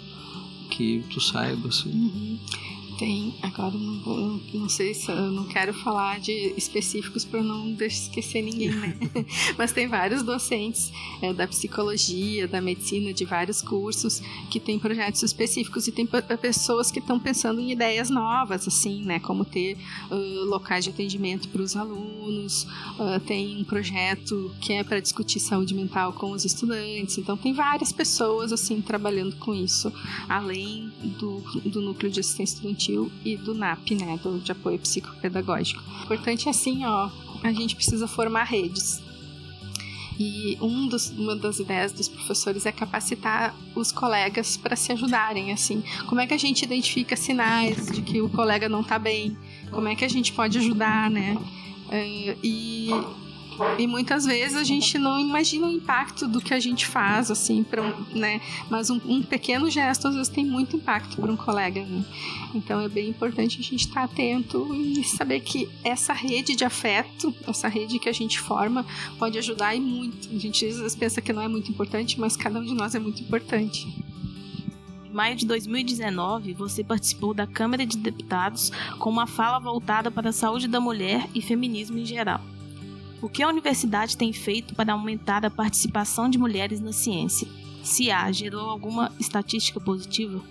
[0.70, 1.80] que tu saibas.
[1.80, 1.90] Assim.
[1.90, 2.69] Uhum
[3.00, 7.74] tem, agora não, vou, não sei se eu não quero falar de específicos para não
[7.80, 8.94] esquecer ninguém, né?
[9.56, 15.22] Mas tem vários docentes é, da psicologia, da medicina, de vários cursos que tem projetos
[15.22, 16.06] específicos e tem
[16.42, 19.18] pessoas que estão pensando em ideias novas, assim, né?
[19.18, 19.78] Como ter
[20.10, 22.64] uh, locais de atendimento para os alunos,
[22.98, 27.16] uh, tem um projeto que é para discutir saúde mental com os estudantes.
[27.16, 29.90] Então tem várias pessoas assim trabalhando com isso,
[30.28, 34.78] além do, do núcleo de assistência estudantil infantil e do NAP, né, do de apoio
[34.78, 35.82] psicopedagógico.
[36.04, 37.10] Importante é assim, ó,
[37.42, 39.02] a gente precisa formar redes.
[40.18, 45.50] E um dos, uma das ideias dos professores é capacitar os colegas para se ajudarem,
[45.50, 45.82] assim.
[46.06, 49.36] Como é que a gente identifica sinais de que o colega não está bem?
[49.70, 51.38] Como é que a gente pode ajudar, né?
[51.86, 52.90] Uh, e
[53.78, 57.62] e muitas vezes a gente não imagina o impacto do que a gente faz, assim,
[57.62, 58.40] para um, né?
[58.68, 62.04] Mas um, um, pequeno gesto às vezes tem muito impacto para um colega, né?
[62.54, 66.64] Então é bem importante a gente estar tá atento e saber que essa rede de
[66.64, 68.84] afeto, essa rede que a gente forma,
[69.18, 70.28] pode ajudar e muito.
[70.34, 72.94] A gente às vezes pensa que não é muito importante, mas cada um de nós
[72.94, 73.86] é muito importante.
[75.04, 80.30] Em maio de 2019, você participou da Câmara de Deputados com uma fala voltada para
[80.30, 82.40] a saúde da mulher e feminismo em geral.
[83.22, 87.46] O que a universidade tem feito para aumentar a participação de mulheres na ciência?
[87.82, 90.42] Se há, gerou alguma estatística positiva?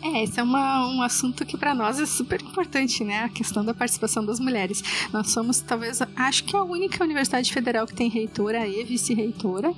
[0.00, 3.24] É, esse é uma, um assunto que para nós é super importante, né?
[3.24, 4.82] A questão da participação das mulheres.
[5.12, 9.74] Nós somos, talvez, acho que a única universidade federal que tem reitora e vice-reitora,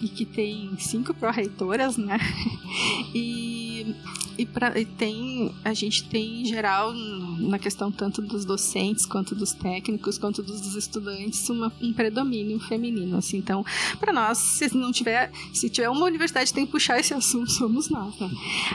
[0.00, 2.18] e que tem cinco pró-reitoras, né?
[3.14, 3.94] E
[4.36, 6.92] e, pra, e tem a gente tem em geral
[7.38, 13.16] na questão tanto dos docentes quanto dos técnicos quanto dos estudantes uma, um predomínio feminino
[13.16, 13.38] assim.
[13.38, 13.64] Então
[13.98, 17.50] para nós se não tiver se tiver uma universidade que tem que puxar esse assunto
[17.52, 18.30] somos nós né?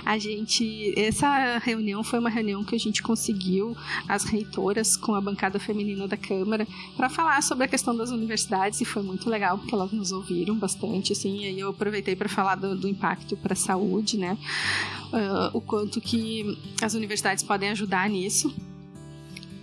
[0.06, 3.76] a gente essa reunião foi uma reunião que a gente conseguiu
[4.08, 8.82] as reitoras com a bancada feminina da câmara para falar sobre a questão das universidades
[8.82, 12.30] e foi muito legal porque elas nos ouviram bastante assim e aí eu aproveitei para
[12.30, 14.38] falar do, do impacto para a saúde né?
[15.12, 18.54] Uh, o quanto que as universidades podem ajudar nisso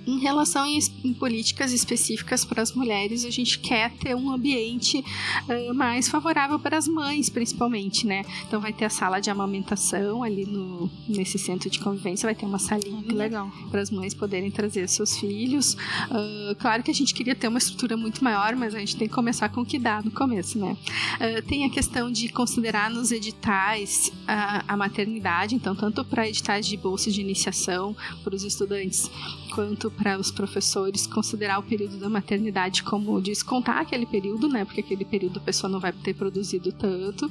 [0.07, 5.75] em relação em, políticas específicas para as mulheres, a gente quer ter um ambiente uh,
[5.75, 8.25] mais favorável para as mães, principalmente, né?
[8.47, 12.47] Então vai ter a sala de amamentação ali no, nesse centro de convivência, vai ter
[12.47, 15.75] uma salinha ah, legal para as mães poderem trazer seus filhos.
[15.75, 19.09] Uh, claro que a gente queria ter uma estrutura muito maior, mas a gente tem
[19.09, 20.77] que começar com o que dá no começo, né?
[21.17, 26.67] Uh, tem a questão de considerar nos editais a, a maternidade, então tanto para editais
[26.67, 29.11] de bolsa de iniciação para os estudantes,
[29.53, 34.65] quanto para os professores considerar o período da maternidade como descontar aquele período, né?
[34.65, 37.31] Porque aquele período a pessoa não vai ter produzido tanto,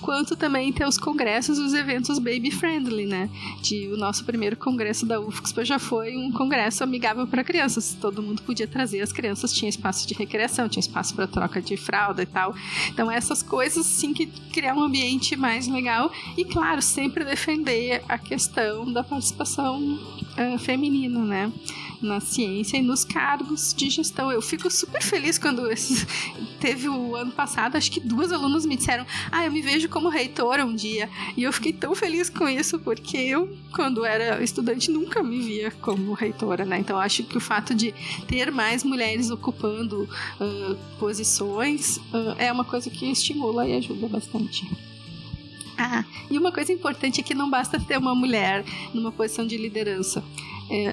[0.00, 3.28] quanto também ter os congressos e os eventos baby friendly, né?
[3.62, 7.96] De o nosso primeiro congresso da UFSP já foi um congresso amigável para crianças.
[8.00, 11.76] Todo mundo podia trazer as crianças, tinha espaço de recreação, tinha espaço para troca de
[11.76, 12.54] fralda e tal.
[12.88, 18.18] Então essas coisas sim que criar um ambiente mais legal e claro, sempre defender a
[18.18, 21.52] questão da participação uh, feminina, né?
[22.00, 24.30] Na ciência e nos cargos de gestão.
[24.30, 26.06] Eu fico super feliz quando esse,
[26.60, 30.08] teve o ano passado, acho que duas alunas me disseram: Ah, eu me vejo como
[30.08, 31.08] reitora um dia.
[31.36, 35.70] E eu fiquei tão feliz com isso, porque eu, quando era estudante, nunca me via
[35.70, 36.78] como reitora, né?
[36.78, 37.94] Então acho que o fato de
[38.26, 40.08] ter mais mulheres ocupando
[40.40, 44.68] uh, posições uh, é uma coisa que estimula e ajuda bastante.
[45.78, 49.58] Ah, e uma coisa importante é que não basta ter uma mulher numa posição de
[49.58, 50.24] liderança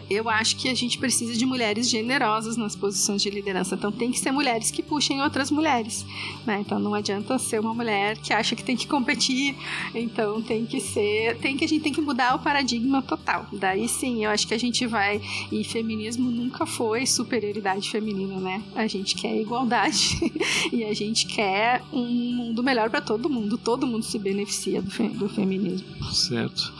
[0.09, 3.75] eu acho que a gente precisa de mulheres generosas nas posições de liderança.
[3.75, 6.05] Então tem que ser mulheres que puxem outras mulheres.
[6.45, 6.59] Né?
[6.61, 9.55] Então não adianta ser uma mulher que acha que tem que competir.
[9.93, 11.37] Então tem que ser.
[11.37, 13.47] Tem que a gente tem que mudar o paradigma total.
[13.51, 15.21] Daí sim, eu acho que a gente vai.
[15.51, 18.63] E feminismo nunca foi superioridade feminina, né?
[18.75, 20.19] A gente quer igualdade
[20.71, 22.05] e a gente quer um
[22.35, 23.57] mundo melhor para todo mundo.
[23.57, 25.87] Todo mundo se beneficia do, fe do feminismo.
[26.13, 26.73] Certo.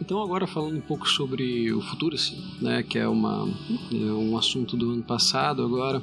[0.00, 3.48] Então agora falando um pouco sobre o Futurice, né, que é, uma,
[3.92, 6.02] é um assunto do ano passado agora,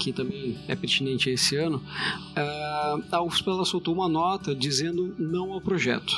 [0.00, 5.14] que também é pertinente a esse ano, uh, a UFSP ela soltou uma nota dizendo
[5.18, 6.14] não ao projeto.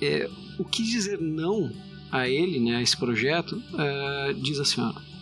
[0.00, 1.72] É, o que dizer não
[2.10, 5.15] a ele, né, a esse projeto, uh, diz a senhora?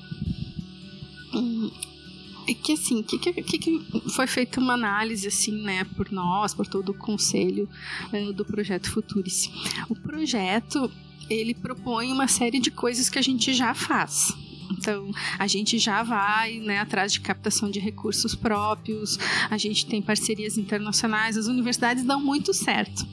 [2.46, 6.66] É que assim, que, que, que foi feita uma análise assim, né, por nós, por
[6.66, 7.68] todo o conselho
[8.12, 9.50] uh, do projeto Futurice.
[9.88, 10.90] O projeto
[11.30, 14.34] ele propõe uma série de coisas que a gente já faz.
[14.76, 19.18] Então, a gente já vai né, atrás de captação de recursos próprios,
[19.50, 23.06] a gente tem parcerias internacionais, as universidades dão muito certo.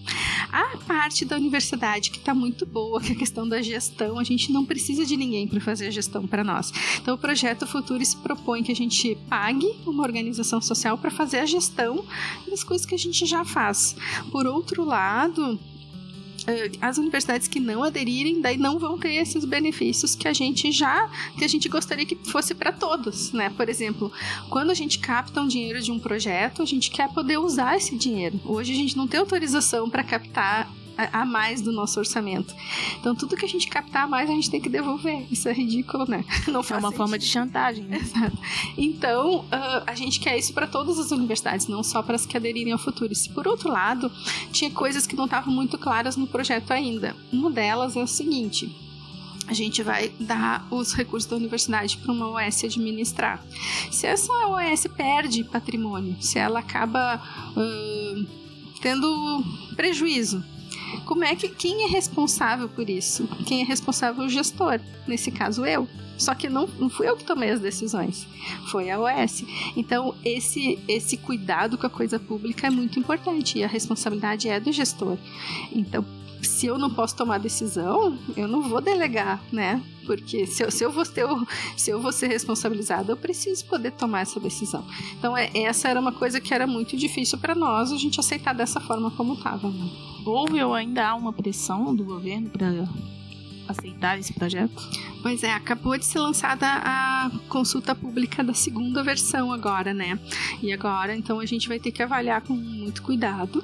[0.51, 4.23] A parte da universidade que está muito boa, que é a questão da gestão, a
[4.23, 6.71] gente não precisa de ninguém para fazer a gestão para nós.
[7.01, 11.39] Então, o projeto Futuro se propõe que a gente pague uma organização social para fazer
[11.39, 12.05] a gestão
[12.49, 13.95] das coisas que a gente já faz.
[14.31, 15.59] Por outro lado,
[16.79, 21.09] as universidades que não aderirem daí não vão ter esses benefícios que a gente já
[21.37, 23.49] que a gente gostaria que fosse para todos, né?
[23.49, 24.11] Por exemplo,
[24.49, 27.95] quando a gente capta um dinheiro de um projeto, a gente quer poder usar esse
[27.95, 28.39] dinheiro.
[28.45, 32.53] Hoje a gente não tem autorização para captar a mais do nosso orçamento.
[32.99, 35.25] Então, tudo que a gente captar a mais, a gente tem que devolver.
[35.31, 36.23] Isso é ridículo, né?
[36.47, 36.97] Não faz é uma sentido.
[36.97, 37.83] forma de chantagem.
[37.85, 37.97] Né?
[37.97, 38.37] Exato.
[38.77, 42.37] Então, uh, a gente quer isso para todas as universidades, não só para as que
[42.37, 43.11] aderirem ao futuro.
[43.11, 44.11] E, por outro lado,
[44.51, 47.15] tinha coisas que não estavam muito claras no projeto ainda.
[47.31, 48.73] Uma delas é o seguinte:
[49.47, 53.43] a gente vai dar os recursos da universidade para uma OS administrar.
[53.91, 57.21] Se essa OS perde patrimônio, se ela acaba
[57.55, 58.27] uh,
[58.81, 59.43] tendo
[59.75, 60.43] prejuízo,
[61.05, 63.27] como é que quem é responsável por isso?
[63.45, 65.87] Quem é responsável o gestor, nesse caso eu.
[66.17, 68.27] Só que não, não fui eu que tomei as decisões,
[68.69, 69.43] foi a OS.
[69.75, 74.59] Então, esse, esse cuidado com a coisa pública é muito importante e a responsabilidade é
[74.59, 75.17] do gestor.
[75.71, 76.05] Então,
[76.47, 79.81] se eu não posso tomar decisão, eu não vou delegar, né?
[80.05, 81.25] Porque se eu, se eu, vou, ter,
[81.77, 84.85] se eu vou ser responsabilizada, eu preciso poder tomar essa decisão.
[85.17, 88.53] Então, é, essa era uma coisa que era muito difícil para nós, a gente aceitar
[88.53, 89.69] dessa forma como estava.
[89.69, 89.89] Né?
[90.25, 92.87] Houve ou ainda há uma pressão do governo para
[93.67, 94.81] aceitar esse projeto?
[95.21, 100.19] Pois é, acabou de ser lançada a consulta pública da segunda versão agora, né?
[100.61, 103.63] E agora, então, a gente vai ter que avaliar com muito cuidado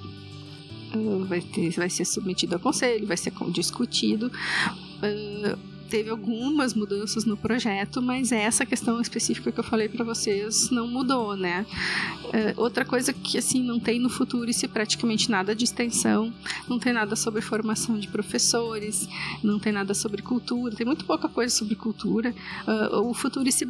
[1.28, 4.32] vai, ter, vai ser submetido ao conselho, vai ser discutido.
[4.98, 10.70] Uh, teve algumas mudanças no projeto, mas essa questão específica que eu falei para vocês
[10.70, 11.66] não mudou, né?
[12.34, 16.34] É, outra coisa que assim não tem no futuro é praticamente nada de extensão,
[16.68, 19.08] não tem nada sobre formação de professores,
[19.44, 22.34] não tem nada sobre cultura, tem muito pouca coisa sobre cultura.
[22.68, 23.70] Uh, o futuro se uh,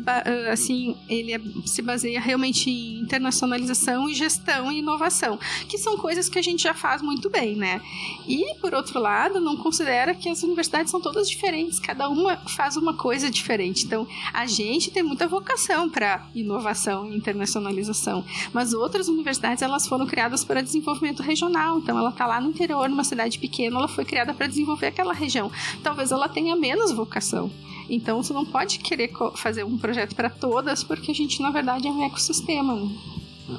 [0.51, 6.30] assim ele é, se baseia realmente em internacionalização e gestão e inovação, que são coisas
[6.30, 7.82] que a gente já faz muito bem, né?
[8.28, 12.78] E por outro lado, não considera que as universidades são todas diferentes, cada uma faz
[12.78, 13.86] uma coisa diferente.
[13.86, 20.05] Então, a gente tem muita vocação para inovação e internacionalização, mas outras universidades elas foram
[20.05, 21.80] criadas para desenvolvimento regional.
[21.80, 25.14] Então, ela está lá no interior, numa cidade pequena, ela foi criada para desenvolver aquela
[25.14, 25.51] região.
[25.84, 27.51] Talvez ela tenha menos vocação.
[27.89, 31.88] Então, você não pode querer fazer um projeto para todas, porque a gente, na verdade,
[31.88, 32.89] é um ecossistema.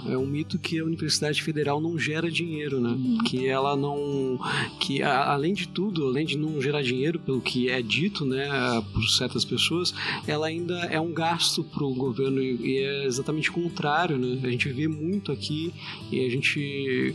[0.06, 2.90] É um mito que a Universidade Federal não gera dinheiro, né?
[2.90, 3.18] Uhum.
[3.24, 4.38] Que ela não.
[4.78, 8.48] que a, além de tudo, além de não gerar dinheiro, pelo que é dito, né,
[8.92, 9.94] por certas pessoas,
[10.26, 14.40] ela ainda é um gasto para o governo e, é exatamente o contrário, né?
[14.46, 15.72] A gente vê muito aqui
[16.12, 17.14] e a gente.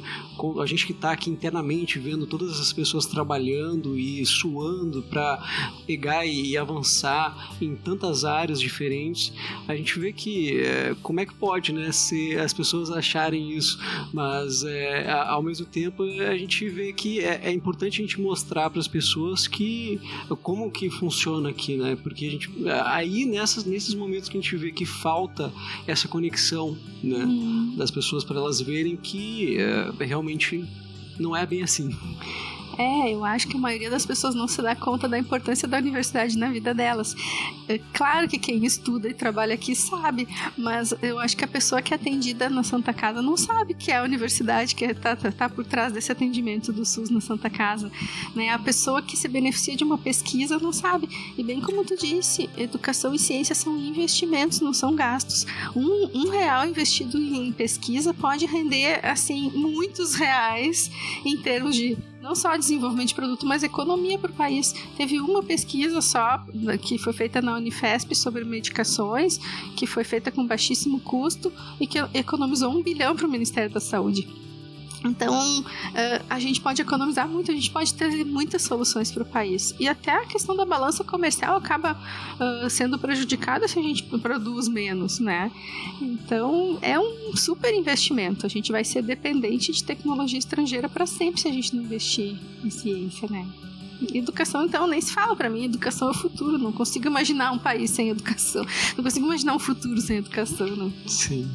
[0.60, 5.42] a gente que está aqui internamente vendo todas essas pessoas trabalhando e suando para
[5.86, 9.32] pegar e avançar em tantas áreas diferentes,
[9.68, 13.52] a gente vê que é, como é que pode, né, ser as pessoas pessoas acharem
[13.52, 13.78] isso,
[14.14, 18.70] mas é, ao mesmo tempo a gente vê que é, é importante a gente mostrar
[18.70, 20.00] para as pessoas que
[20.42, 21.98] como que funciona aqui, né?
[22.02, 22.50] Porque a gente
[22.86, 25.52] aí nessas nesses momentos que a gente vê que falta
[25.86, 27.76] essa conexão, né, hum.
[27.78, 30.64] das pessoas para elas verem que é, realmente
[31.20, 31.90] não é bem assim.
[32.78, 35.78] É, eu acho que a maioria das pessoas não se dá conta da importância da
[35.78, 37.16] universidade na vida delas.
[37.68, 41.82] É claro que quem estuda e trabalha aqui sabe, mas eu acho que a pessoa
[41.82, 45.32] que é atendida na Santa Casa não sabe que é a universidade que está tá,
[45.32, 47.92] tá por trás desse atendimento do SUS na Santa Casa.
[48.36, 48.50] Né?
[48.50, 51.08] A pessoa que se beneficia de uma pesquisa não sabe.
[51.38, 55.46] E bem como tu disse, educação e ciência são investimentos, não são gastos.
[55.76, 60.90] Um, um real investido em pesquisa pode render assim muitos reais
[61.24, 64.74] em termos de não só desenvolvimento de produto, mas economia para o país.
[64.96, 66.42] Teve uma pesquisa só
[66.82, 69.38] que foi feita na Unifesp sobre medicações,
[69.76, 71.52] que foi feita com baixíssimo custo
[71.82, 74.26] e que economizou um bilhão para o Ministério da Saúde.
[75.04, 79.26] Então, uh, a gente pode economizar muito, a gente pode ter muitas soluções para o
[79.26, 79.76] país.
[79.80, 84.68] E até a questão da balança comercial acaba uh, sendo prejudicada se a gente produz
[84.68, 85.52] menos, né?
[86.02, 88.46] Então, é um super investimento.
[88.46, 92.38] A gente vai ser dependente de tecnologia estrangeira para sempre se a gente não investir
[92.64, 93.46] em ciência, né?
[94.14, 95.66] Educação, então, nem se fala para mim.
[95.66, 96.58] Educação é o futuro.
[96.58, 98.66] Não consigo imaginar um país sem educação.
[98.98, 100.92] Não consigo imaginar um futuro sem educação, né?
[101.08, 101.50] Sim.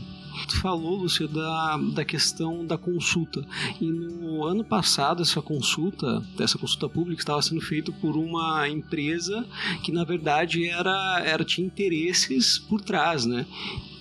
[0.49, 3.45] Tu falou, Lúcia, da, da questão da consulta.
[3.81, 9.47] E no ano passado, essa consulta, essa consulta pública, estava sendo feita por uma empresa
[9.83, 13.47] que, na verdade, era, era tinha interesses por trás, né?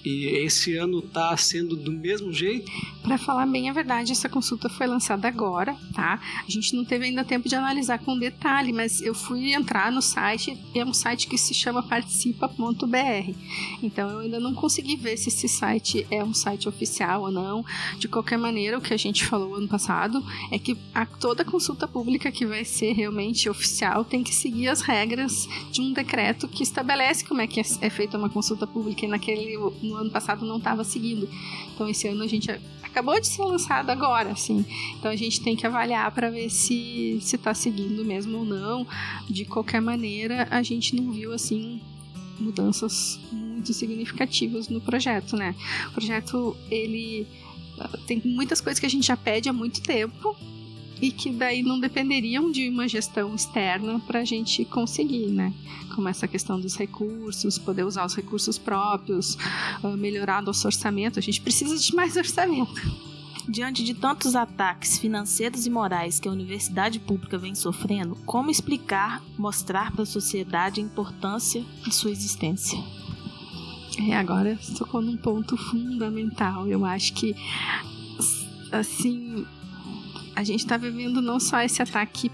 [0.08, 2.72] E esse ano está sendo do mesmo jeito?
[3.04, 6.22] Para falar bem a verdade, essa consulta foi lançada agora, tá?
[6.48, 10.02] A gente não teve ainda tempo de analisar com detalhe, mas eu fui entrar no
[10.02, 13.34] site, é um site que se chama participa.br.
[13.84, 17.66] Então eu ainda não consegui ver se esse site é um site oficial ou não.
[18.00, 21.86] De qualquer maneira, o que a gente falou ano passado é que a, toda consulta
[21.86, 26.64] pública que vai ser realmente oficial tem que seguir as regras de um decreto que
[26.64, 30.46] estabelece como é que é, é feita uma consulta pública e naquele no ano passado
[30.46, 31.30] não estava seguindo.
[31.74, 32.50] Então esse ano a gente
[32.82, 34.66] acabou de ser lançado agora, assim.
[34.98, 38.88] Então a gente tem que avaliar para ver se se está seguindo mesmo ou não.
[39.30, 41.82] De qualquer maneira, a gente não viu assim
[42.40, 45.56] mudanças muito significativas no projeto, né?
[45.90, 47.28] O projeto ele
[47.80, 50.36] ah, tem muitas coisas que a gente já pede há muito tempo
[51.02, 55.54] e que daí não dependeriam de uma gestão externa para a gente conseguir, né?
[55.94, 59.38] Como essa questão dos recursos, poder usar os recursos próprios,
[59.84, 61.20] ah, melhorar nosso orçamento.
[61.20, 63.08] A gente precisa de mais orçamento.
[63.50, 69.24] Diante de tantos ataques financeiros e morais que a universidade pública vem sofrendo, como explicar,
[69.38, 72.78] mostrar para a sociedade a importância de sua existência?
[74.00, 76.68] É, agora tocou num ponto fundamental.
[76.68, 77.34] Eu acho que,
[78.72, 79.46] assim,
[80.38, 82.32] a gente está vivendo não só esse ataque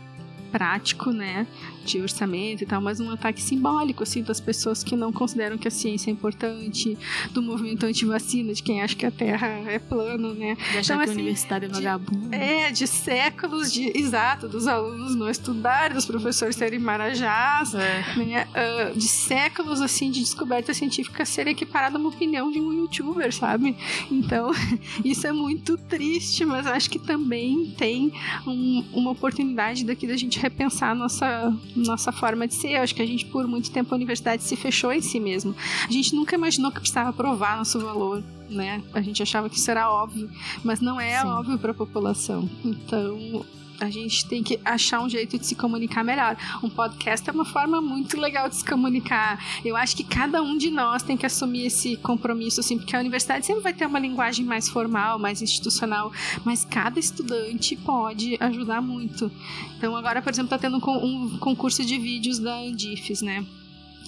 [0.54, 1.48] prático, né,
[1.84, 5.68] de orçamento e tal, mas um ataque simbólico, assim, das pessoas que não consideram que
[5.68, 6.96] a ciência é importante,
[7.32, 10.56] do movimento anti-vacina, de quem acha que a Terra é plana, né.
[10.72, 12.34] De achar Então, que assim, a universidade é vagabundo.
[12.36, 13.92] É, de séculos de.
[13.98, 18.04] Exato, dos alunos não estudarem, dos professores serem marajás, É.
[18.16, 22.72] né, ah, de séculos assim de descoberta científica ser equiparada a uma opinião de um
[22.72, 23.76] youtuber, sabe?
[24.12, 24.52] Então,
[25.04, 28.14] isso é muito triste, mas acho que também tem
[28.46, 32.72] um- uma oportunidade daqui da gente repensar nossa, nossa forma de ser.
[32.72, 35.56] Eu acho que a gente, por muito tempo, a universidade se fechou em si mesmo.
[35.88, 38.24] A gente nunca imaginou que precisava provar nosso valor.
[38.50, 38.84] Né?
[38.94, 40.30] A gente achava que isso era óbvio,
[40.64, 41.28] mas não é Sim.
[41.28, 42.48] óbvio para a população.
[42.64, 43.44] Então,
[43.80, 46.38] a gente tem que achar um jeito de se comunicar melhor.
[46.62, 49.44] Um podcast é uma forma muito legal de se comunicar.
[49.64, 53.00] Eu acho que cada um de nós tem que assumir esse compromisso, assim, porque a
[53.00, 56.12] universidade sempre vai ter uma linguagem mais formal, mais institucional,
[56.46, 59.32] mas cada estudante pode ajudar muito.
[59.78, 63.46] Então, agora, por exemplo, está tendo um con- concurso de vídeos da Andifes, né?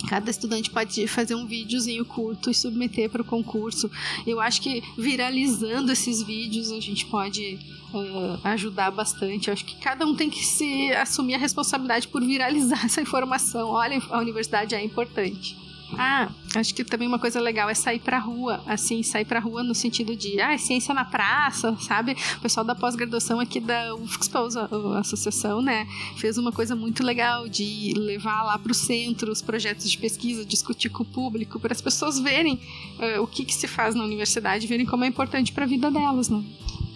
[0.08, 3.90] Cada estudante pode fazer um videozinho curto e submeter para o concurso.
[4.26, 7.60] Eu acho que viralizando esses vídeos a gente pode
[7.94, 9.48] eh, ajudar bastante.
[9.48, 13.70] Eu acho que cada um tem que se assumir a responsabilidade por viralizar essa informação.
[13.70, 15.65] Olha, a universidade é importante.
[15.94, 19.64] Ah, acho que também uma coisa legal é sair pra rua, assim, sair pra rua
[19.64, 22.16] no sentido de, ah, ciência na praça, sabe?
[22.38, 27.04] O pessoal da pós-graduação aqui da UFXPOS, a, a associação, né, fez uma coisa muito
[27.04, 31.74] legal de levar lá pro centro os projetos de pesquisa, discutir com o público, para
[31.74, 32.60] as pessoas verem
[33.00, 36.30] eh, o que, que se faz na universidade, verem como é importante pra vida delas,
[36.30, 36.44] né?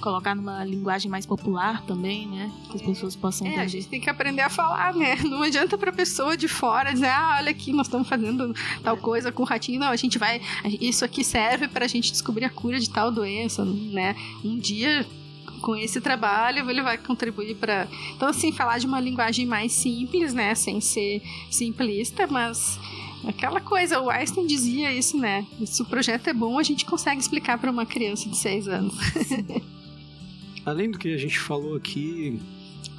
[0.01, 2.51] Colocar numa linguagem mais popular também, né?
[2.69, 3.69] Que as pessoas possam É, a entender.
[3.69, 5.15] gente tem que aprender a falar, né?
[5.23, 9.31] Não adianta pra pessoa de fora dizer, ah, olha aqui, nós estamos fazendo tal coisa
[9.31, 9.79] com o ratinho.
[9.79, 10.41] Não, a gente vai.
[10.79, 14.15] Isso aqui serve pra gente descobrir a cura de tal doença, né?
[14.43, 15.05] Um dia.
[15.61, 17.85] Com esse trabalho, ele vai contribuir para.
[18.15, 20.55] Então, assim, falar de uma linguagem mais simples, né?
[20.55, 21.21] Sem ser
[21.51, 22.79] simplista, mas
[23.27, 25.45] aquela coisa, o Einstein dizia isso, né?
[25.65, 28.93] Se o projeto é bom, a gente consegue explicar para uma criança de seis anos.
[30.69, 32.39] Além do que a gente falou aqui,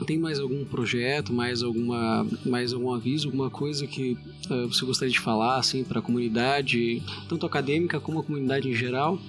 [0.04, 4.16] tem mais algum projeto, mais alguma, mais algum aviso, alguma coisa que
[4.50, 8.74] eh, você gostaria de falar assim para a comunidade, tanto acadêmica como a comunidade em
[8.74, 9.20] geral?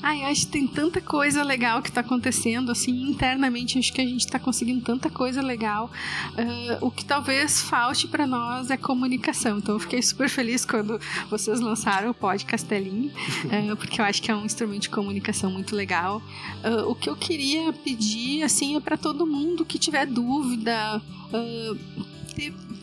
[0.00, 4.06] Ai, acho que tem tanta coisa legal que tá acontecendo, assim, internamente, acho que a
[4.06, 5.90] gente tá conseguindo tanta coisa legal.
[6.36, 9.58] Ah, o que talvez falte para nós é comunicação.
[9.58, 13.10] Então, eu fiquei super feliz quando vocês lançaram o Pod Castelinho,
[13.46, 16.22] ah, porque eu acho que é um instrumento de comunicação muito legal.
[16.62, 21.02] Ah, o que eu queria pedir, assim, é para todo mundo que tiver dúvida,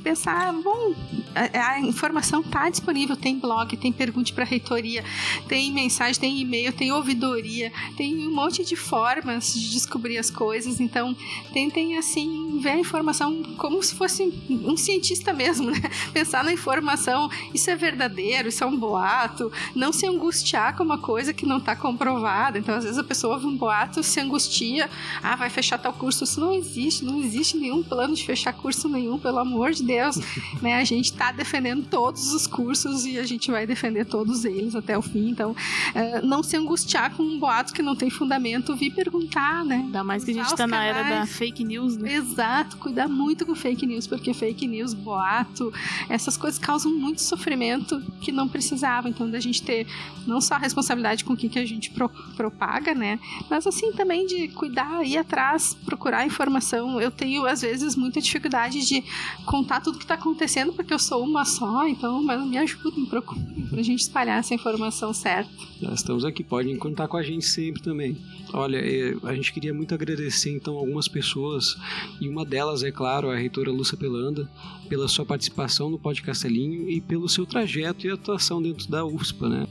[0.04, 0.94] pensar, bom,
[1.36, 5.04] a, a informação tá disponível, tem blog, tem pergunte para reitoria,
[5.48, 10.80] tem mensagem, tem e-mail, tem ouvidoria, tem um monte de formas de descobrir as coisas.
[10.80, 11.16] Então,
[11.54, 15.82] tentem assim ver a informação como se fosse um cientista mesmo, né?
[16.14, 20.98] Pensar na informação, isso é verdadeiro, isso é um boato, não se angustiar com uma
[20.98, 22.58] coisa que não está comprovada.
[22.58, 24.90] Então, às vezes a pessoa ouve um boato, se angustia,
[25.22, 26.24] ah, vai fechar tal curso.
[26.24, 30.18] Isso não existe, não existe nenhum plano de fechar curso nenhum, pelo amor de Deus.
[30.62, 30.76] né?
[30.76, 34.98] A gente está defendendo todos os cursos e a gente vai defender todos eles até
[34.98, 35.30] o fim.
[35.30, 35.56] Então,
[35.94, 39.78] eh, não se angustiar com um boato que não tem fundamento, vir perguntar, né?
[39.78, 42.14] Ainda mais que a gente tá os na era da fake news, né?
[42.14, 45.72] Exato, cuidar muito com fake news, porque fake news, boato,
[46.10, 49.08] essas coisas causam muito sofrimento que não precisava.
[49.10, 49.88] Então, da gente ter
[50.26, 53.20] não só a responsabilidade com o que, que a gente pro- propaga, né?
[53.50, 57.00] Mas assim também de cuidar, ir atrás, procurar informação.
[57.00, 59.04] Eu tenho, às vezes, muita dificuldade de
[59.46, 63.68] contar tudo que tá acontecendo, porque eu sou uma só, então, mas me ajudem, procurem
[63.70, 65.50] pra gente espalhar essa informação certa.
[65.82, 68.18] Nós estamos aqui, podem contar com a gente sempre também.
[68.54, 71.76] Olha, eh, a gente queria muito agradecer então algumas pessoas,
[72.22, 74.50] e uma delas, é claro, a reitora Lúcia Pelanda,
[74.88, 79.68] pela sua participação no Podcastelinho e pelo seu trajeto e atuação dentro da UFSPA, né?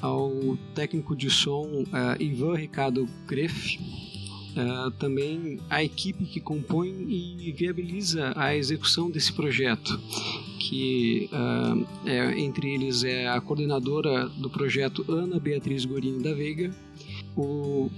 [0.00, 3.78] Ao técnico de som eh, Ivan Ricardo Greff,
[4.56, 10.00] eh, também a equipe que compõe e viabiliza a execução desse projeto,
[10.58, 11.74] que ah,
[12.04, 16.74] é, entre eles é a coordenadora do projeto Ana Beatriz Gorini da Veiga,
[17.36, 17.90] o,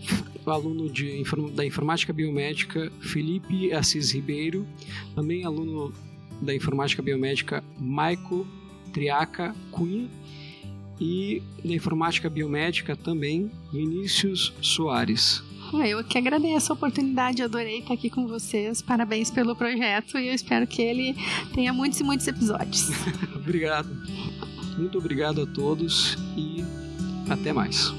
[0.47, 1.23] aluno de,
[1.55, 4.67] da informática biomédica Felipe Assis Ribeiro,
[5.15, 5.93] também aluno
[6.41, 8.47] da informática biomédica Maico
[8.93, 10.09] Triaca Cunha
[11.03, 15.43] e da informática biomédica também Vinícius Soares.
[15.85, 18.81] Eu que agradeço a oportunidade, adorei estar aqui com vocês.
[18.81, 21.17] Parabéns pelo projeto e eu espero que ele
[21.55, 22.91] tenha muitos e muitos episódios.
[23.35, 23.89] Obrigado.
[24.79, 26.65] Muito obrigado a todos e
[27.29, 27.93] até mais.